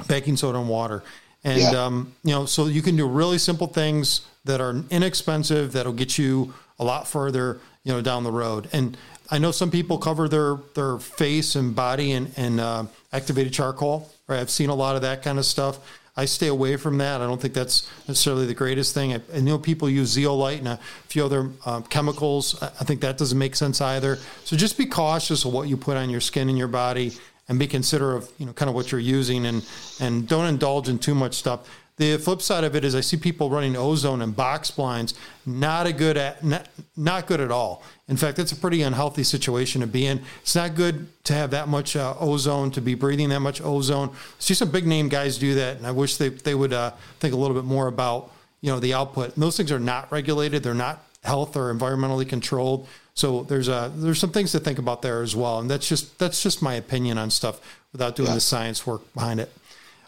[0.08, 1.04] baking soda and water,
[1.44, 1.86] and Yeah.
[1.86, 6.18] um, you know, so you can do really simple things that are inexpensive that'll get
[6.18, 8.68] you a lot further, you know, down the road.
[8.74, 8.98] And
[9.30, 14.10] I know some people cover their their face and body and in uh, activated charcoal.
[14.28, 15.80] Right, I've seen a lot of that kind of stuff.
[16.18, 17.22] I stay away from that.
[17.22, 19.14] I don't think that's necessarily the greatest thing.
[19.14, 22.62] I, I know people use zeolite and a few other um, chemicals.
[22.62, 24.18] I think that doesn't make sense either.
[24.44, 27.14] So just be cautious of what you put on your skin and your body,
[27.52, 29.64] and be considerate of you know kind of what you're using, and
[30.00, 31.70] and don't indulge in too much stuff.
[31.98, 35.14] The flip side of it is I see people running ozone and box blinds.
[35.46, 37.84] Not a good at not, not good at all.
[38.08, 40.22] In fact, it's a pretty unhealthy situation to be in.
[40.42, 44.10] It's not good to have that much uh, ozone to be breathing that much ozone.
[44.10, 46.92] I see some big name guys do that, and I wish they they would uh,
[47.20, 48.32] think a little bit more about
[48.62, 49.34] you know the output.
[49.34, 50.64] And those things are not regulated.
[50.64, 52.88] They're not health or environmentally controlled.
[53.14, 55.60] So there's a there's some things to think about there as well.
[55.60, 57.60] And that's just that's just my opinion on stuff
[57.92, 58.36] without doing Yeah.
[58.36, 59.52] the science work behind it.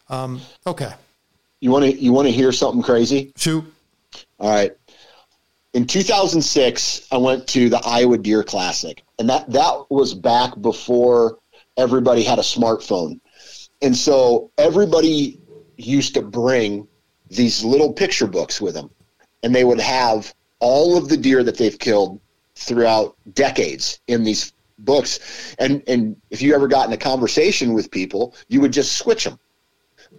[0.09, 0.93] Um, okay,
[1.59, 3.31] You want to you want to hear something crazy?
[3.35, 3.63] shoot.
[4.39, 4.71] All right.
[5.73, 11.39] In 2006, I went to the Iowa Deer Classic, and that that was back before
[11.77, 13.19] everybody had a smartphone,
[13.81, 15.39] and so everybody
[15.77, 16.87] used to bring
[17.29, 18.91] these little picture books with them,
[19.41, 22.19] and they would have all of the deer that they've killed
[22.63, 27.91] throughout decades in these books, and and if you ever got in a conversation with
[27.91, 29.39] people, you would just switch them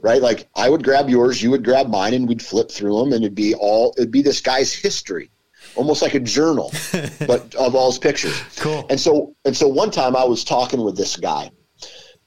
[0.01, 0.21] right?
[0.21, 3.25] Like I would grab yours, you would grab mine, and we'd flip through them, and
[3.25, 5.31] it'd be all it'd be this guy's history,
[5.77, 6.73] almost like a journal,
[7.27, 8.39] but of all his pictures.
[8.57, 8.87] Cool.
[8.91, 11.51] And so and so one time I was talking with this guy,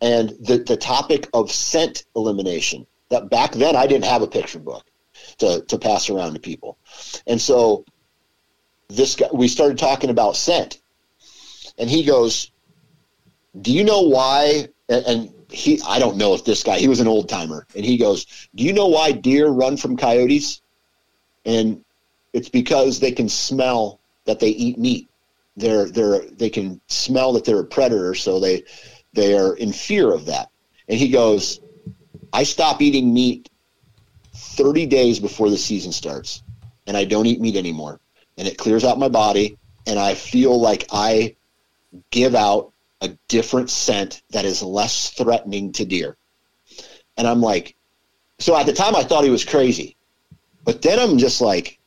[0.01, 2.85] and the the topic of scent elimination.
[3.09, 4.85] That back then I didn't have a picture book
[5.37, 6.77] to to pass around to people,
[7.25, 7.85] and so
[8.89, 10.79] this guy we started talking about scent,
[11.77, 12.51] and he goes,
[13.59, 17.07] "Do you know why?" And, he I don't know if this guy he was an
[17.07, 18.25] old timer, and he goes,
[18.55, 20.61] "Do you know why deer run from coyotes?"
[21.45, 21.83] And
[22.33, 25.07] it's because they can smell that they eat meat.
[25.55, 28.63] They're they're they can smell that they're a predator, so they
[29.13, 30.49] they are in fear of that.
[30.89, 31.61] And he goes,
[32.33, 33.49] "I stop eating meat
[34.35, 36.43] 30 days before the season starts,
[36.85, 37.99] and I don't eat meat anymore,
[38.37, 41.35] and it clears out my body, and I feel like I
[42.11, 42.71] give out
[43.01, 46.17] a different scent that is less threatening to deer."
[47.17, 47.75] And I'm like,
[48.39, 49.95] so at the time I thought he was crazy,
[50.63, 51.79] but then I'm just like,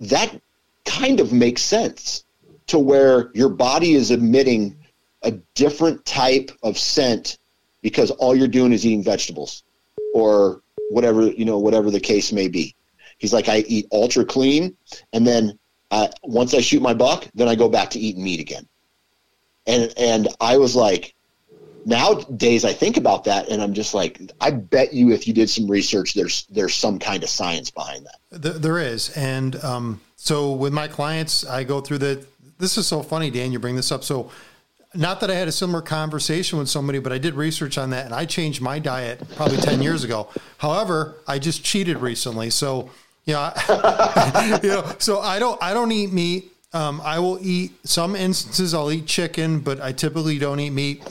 [0.00, 0.40] that
[0.84, 2.24] kind of makes sense
[2.68, 4.76] to where your body is emitting
[5.22, 7.38] a different type of scent
[7.82, 9.62] because all you're doing is eating vegetables
[10.14, 12.74] or whatever you know whatever the case may be
[13.20, 14.76] he's like i eat ultra clean
[15.12, 15.56] and then
[15.92, 18.66] uh, once i shoot my buck then i go back to eating meat again
[19.66, 21.14] and and i was like
[21.86, 25.48] nowadays i think about that and i'm just like i bet you if you did
[25.48, 30.00] some research there's there's some kind of science behind that Th- There is, and um,
[30.14, 32.24] so with my clients, I go through the.
[32.58, 33.50] This is so funny, Dan.
[33.50, 34.04] You bring this up.
[34.04, 34.30] So,
[34.94, 38.04] not that I had a similar conversation with somebody, but I did research on that,
[38.04, 40.28] and I changed my diet probably ten years ago.
[40.58, 42.90] However, I just cheated recently, so
[43.28, 46.52] I, you know, so I don't, I don't eat meat.
[46.72, 48.74] Um, I will eat some instances.
[48.74, 51.02] I'll eat chicken, but I typically don't eat meat.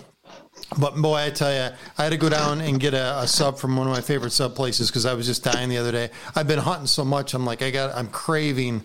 [0.78, 3.58] But boy, I tell you, I had to go down and get a, a sub
[3.58, 6.12] from one of my favorite sub places because I was just dying the other day.
[6.36, 8.76] I've been hunting so much, I'm like, I got, I'm craving,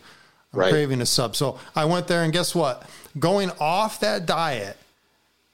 [0.52, 0.70] I'm Right.
[0.70, 1.36] craving a sub.
[1.36, 2.88] So I went there, and guess what?
[3.18, 4.76] Going off that diet,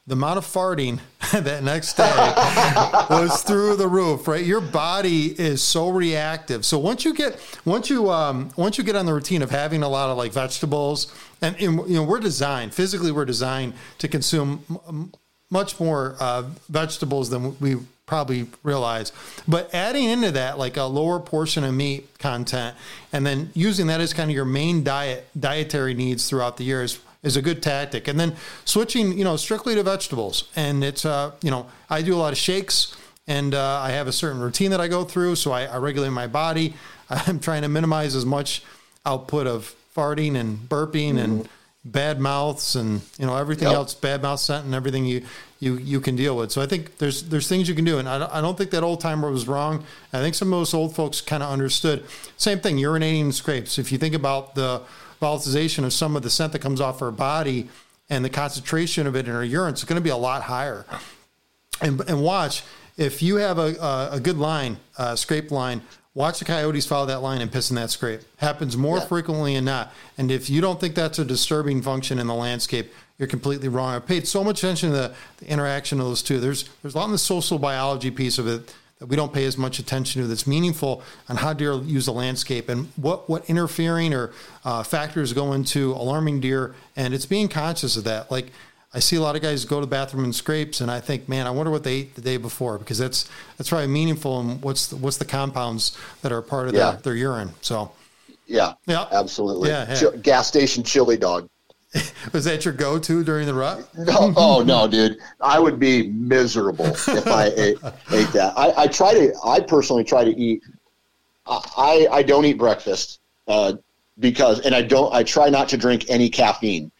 [0.06, 0.98] the amount of farting
[1.32, 2.02] that next day
[3.10, 4.26] was through the roof.
[4.26, 6.64] Right, your body is so reactive.
[6.64, 9.82] So once you get, once you, um, once you get on the routine of having
[9.82, 14.08] a lot of like vegetables, and, and you know, we're designed physically, we're designed to
[14.08, 15.12] consume m-
[15.50, 17.76] much more uh, vegetables than we
[18.06, 19.12] probably realize.
[19.46, 22.76] But adding into that like a lower portion of meat content,
[23.12, 26.82] and then using that as kind of your main diet dietary needs throughout the year
[26.82, 28.08] is, is a good tactic.
[28.08, 30.44] And then switching, you know, strictly to vegetables.
[30.56, 32.96] And it's, uh, you know, I do a lot of shakes.
[33.26, 36.10] And uh, I have a certain routine that I go through, so I, I regulate
[36.10, 36.74] my body.
[37.10, 38.62] I'm trying to minimize as much
[39.06, 41.48] output of farting and burping and
[41.84, 43.74] bad mouths and you know everything Yep.
[43.74, 45.24] else bad mouth scent and everything you
[45.60, 48.06] you you can deal with so i think there's there's things you can do and
[48.06, 50.74] i don't, I don't think that old timer was wrong i think some of those
[50.74, 52.04] old folks kind of understood
[52.36, 54.82] same thing urinating scrapes if you think about the
[55.20, 57.68] volatilization of some of the scent that comes off our body
[58.08, 60.84] and the concentration of it in our urine it's going to be a lot higher
[61.80, 62.62] and, and watch
[62.96, 65.80] if you have a, a, a good line, uh, scrape line,
[66.12, 68.20] watch the coyotes follow that line and piss in that scrape.
[68.36, 69.06] Happens more Yeah.
[69.06, 69.92] frequently than not.
[70.18, 73.94] And if you don't think that's a disturbing function in the landscape, you're completely wrong.
[73.94, 76.40] I paid so much attention to the, the interaction of those two.
[76.40, 79.46] There's there's a lot in the social biology piece of it that we don't pay
[79.46, 83.48] as much attention to that's meaningful on how deer use the landscape and what what
[83.48, 84.30] interfering or
[84.64, 86.74] uh, factors go into alarming deer.
[86.96, 88.30] And it's being conscious of that.
[88.30, 88.52] Like
[88.92, 91.28] I see a lot of guys go to the bathroom and scrapes, and I think,
[91.28, 94.40] man, I wonder what they ate the day before because that's that's probably meaningful.
[94.40, 96.92] And what's the, what's the compounds that are part of Yeah.
[96.92, 97.50] their, their urine?
[97.62, 97.92] So,
[98.46, 99.06] Yeah, Yeah.
[99.12, 99.68] absolutely.
[99.70, 100.10] Yeah, yeah.
[100.10, 101.48] Chi- gas station chili dog.
[102.32, 103.88] was that your go-to during the rut?
[103.96, 105.18] No, oh no, dude!
[105.40, 107.78] I would be miserable if I ate,
[108.12, 108.52] ate that.
[108.56, 109.32] I, I try to.
[109.44, 110.62] I personally try to eat.
[111.46, 113.74] I I don't eat breakfast uh,
[114.20, 115.12] because, and I don't.
[115.12, 116.92] I try not to drink any caffeine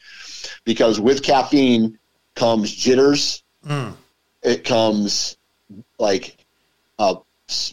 [0.64, 1.98] because with caffeine
[2.34, 3.44] comes jitters.
[3.64, 3.94] Mm.
[4.42, 5.36] It comes
[5.98, 6.36] like,
[6.98, 7.16] uh,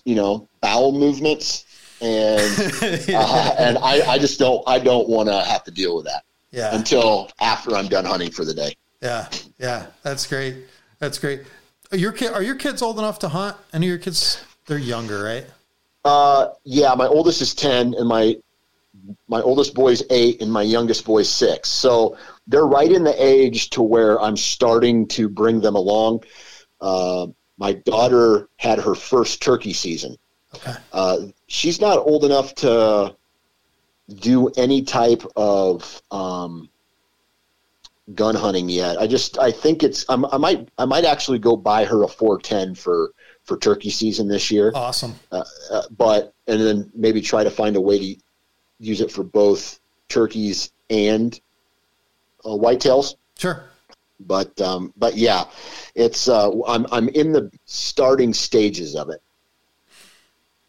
[0.06, 1.66] you know, bowel movements,
[2.00, 2.60] and
[3.10, 4.62] uh, and I, I just don't.
[4.68, 6.26] I don't want to have to deal with that
[6.58, 8.76] Yeah, until after I'm done hunting for the day.
[9.00, 9.30] yeah,
[9.60, 9.86] yeah.
[10.02, 10.66] That's great.
[10.98, 11.44] That's great.
[11.92, 12.34] Are your kid?
[12.34, 13.56] Are your kids old enough to hunt?
[13.74, 14.44] Any of your kids?
[14.66, 15.46] They're younger, right?
[16.04, 18.38] Uh, yeah, my oldest is ten, and my
[19.28, 21.70] my oldest boy is eight, and my youngest boy's six.
[21.70, 26.24] So they're right in the age to where I'm starting to bring them along.
[26.82, 27.28] Uh,
[27.60, 30.18] my daughter had her first turkey season.
[30.56, 30.74] Okay.
[30.92, 33.16] Uh, she's not old enough to
[34.10, 36.70] do any type of um,
[38.16, 38.98] gun hunting yet.
[38.98, 42.08] I just I think it's I'm, I might I might actually go buy her a
[42.08, 43.12] 410 for
[43.44, 45.16] for turkey season this year Awesome.
[45.32, 45.44] uh,
[45.98, 48.22] but and then maybe try to find a way to
[48.80, 49.80] use it for both
[50.10, 51.40] turkeys and
[52.46, 53.16] uh, whitetails.
[53.38, 53.66] Sure.
[54.20, 55.46] But um, but yeah,
[55.96, 59.22] it's uh, I'm I'm in the starting stages of it.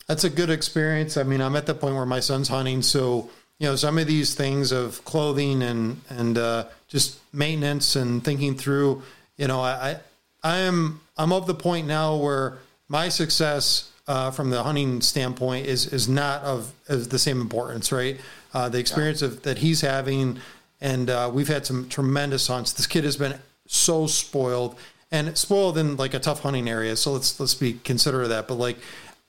[0.09, 1.17] That's a good experience.
[1.17, 4.07] I mean, I'm at the point where my son's hunting, so you know, some of
[4.07, 9.03] these things of clothing and and uh, just maintenance and thinking through.
[9.37, 9.99] You know, I
[10.43, 15.67] I am I'm of the point now where my success uh, from the hunting standpoint
[15.67, 18.19] is is not of, of the same importance, right?
[18.55, 20.39] Uh, the experience of that he's having,
[20.81, 22.73] and uh, we've had some tremendous hunts.
[22.73, 24.79] This kid has been so spoiled,
[25.11, 26.97] and spoiled in like a tough hunting area.
[26.97, 28.49] So let's let's be considerate of that.
[28.49, 28.79] But like,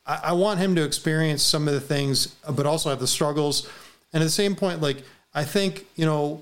[0.10, 3.70] I, I want him to experience some of the things, but also have the struggles.
[4.12, 5.04] And at the same point, like
[5.34, 6.42] I think you know,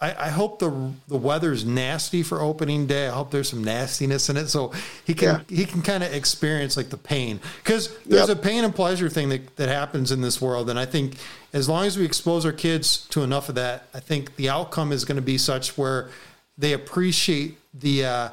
[0.00, 0.70] I, I hope the
[1.08, 3.06] the weather's nasty for opening day.
[3.08, 4.72] I hope there's some nastiness in it, so
[5.04, 8.38] he can he can kind of experience like the pain because there's Yep.
[8.38, 10.70] a pain and pleasure thing that that happens in this world.
[10.70, 11.16] And I think
[11.52, 14.90] as long as we expose our kids to enough of that, I think the outcome
[14.90, 16.08] is going to be such where
[16.56, 18.28] they appreciate the uh,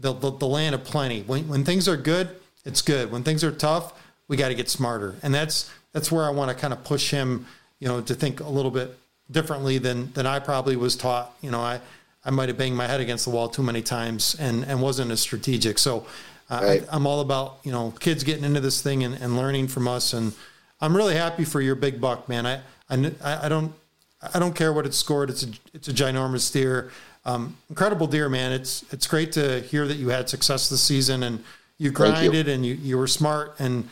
[0.00, 1.22] the, the the land of plenty.
[1.22, 2.30] When when things are good,
[2.64, 3.12] it's good.
[3.12, 3.92] When things are tough,
[4.28, 5.16] we got to get smarter.
[5.22, 7.46] And that's that's where I want to kind of push him,
[7.78, 8.96] you know, to think a little bit
[9.30, 11.34] differently than than I probably was taught.
[11.40, 11.80] You know, I
[12.24, 15.10] I might have banged my head against the wall too many times and and wasn't
[15.10, 15.78] as strategic.
[15.78, 16.06] So
[16.50, 16.84] uh, Right.
[16.90, 19.88] I, I'm all about you know kids getting into this thing and, and learning from
[19.88, 20.12] us.
[20.12, 20.32] And
[20.80, 22.46] I'm really happy for your big buck, man.
[22.46, 22.60] I
[22.90, 23.72] I, I don't
[24.34, 25.30] I don't care what it's scored.
[25.30, 26.90] It's a it's a ginormous deer.
[27.26, 28.52] Um, incredible deer, man.
[28.52, 31.42] It's it's great to hear that you had success this season and
[31.78, 32.52] you Thank you.
[32.52, 33.88] and you, you were smart and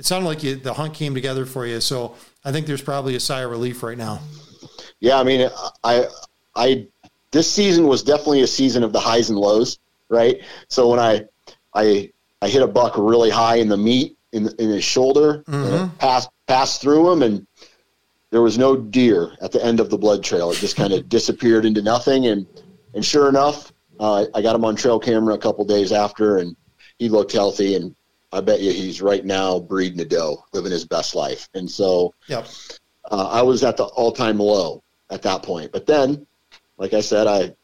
[0.00, 1.78] it sounded like you, the hunt came together for you.
[1.78, 4.20] So I think there's probably a sigh of relief right now.
[4.98, 5.50] Yeah, I mean,
[5.84, 6.06] I
[6.56, 6.86] I
[7.32, 9.78] this season was definitely a season of the highs and lows,
[10.08, 10.40] right?
[10.68, 11.26] So when I
[11.74, 15.98] I I hit a buck really high in the meat in in his shoulder, it
[15.98, 17.46] passed passed through him, and
[18.30, 20.50] there was no deer at the end of the blood trail.
[20.50, 22.46] It just kind of disappeared into nothing, and
[22.94, 26.56] and sure enough, uh, I got him on trail camera a couple days after, and
[26.98, 27.94] he looked healthy, and
[28.32, 32.14] I bet you he's right now breeding a doe, living his best life, and so
[32.28, 32.46] Yep.
[33.10, 35.72] uh, I was at the all-time low at that point.
[35.72, 36.26] But then,
[36.78, 37.54] like I said, I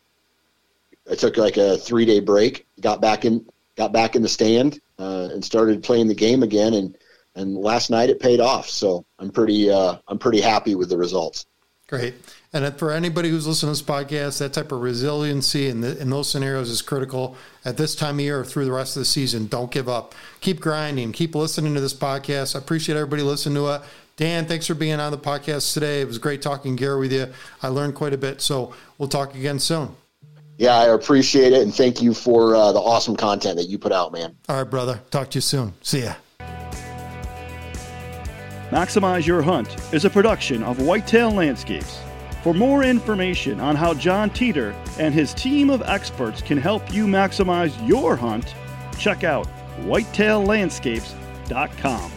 [1.11, 3.47] I took like a three-day break, got back in,
[3.77, 6.75] got back in the stand, uh, and started playing the game again.
[6.75, 6.97] And
[7.37, 8.69] and last night it paid off.
[8.69, 11.47] So I'm pretty uh, I'm pretty happy with the results.
[11.87, 12.15] Great.
[12.53, 16.11] And for anybody who's listening to this podcast, that type of resiliency in, the, in
[16.11, 19.07] those scenarios is critical at this time of year or through the rest of the
[19.07, 19.47] season.
[19.47, 20.15] Don't give up.
[20.41, 21.13] Keep grinding.
[21.13, 22.55] Keep listening to this podcast.
[22.55, 23.83] I appreciate everybody listening to it.
[24.17, 26.01] Dan, thanks for being on the podcast today.
[26.01, 27.29] It was great talking gear with you.
[27.63, 28.41] I learned quite a bit.
[28.41, 29.95] So we'll talk again soon.
[30.59, 33.93] Yeah, I appreciate it, and thank you for uh, the awesome content that you put
[33.93, 34.35] out, man.
[34.49, 35.03] All right, brother.
[35.11, 35.75] Talk to you soon.
[35.83, 36.15] See ya.
[38.71, 42.01] Maximize Your Hunt is a production of Whitetail Landscapes.
[42.47, 47.09] For more information on how Jon Teater and his team of experts can help you
[47.09, 48.55] maximize your hunt,
[49.01, 49.49] check out
[49.81, 52.13] whitetaillandscapes.com.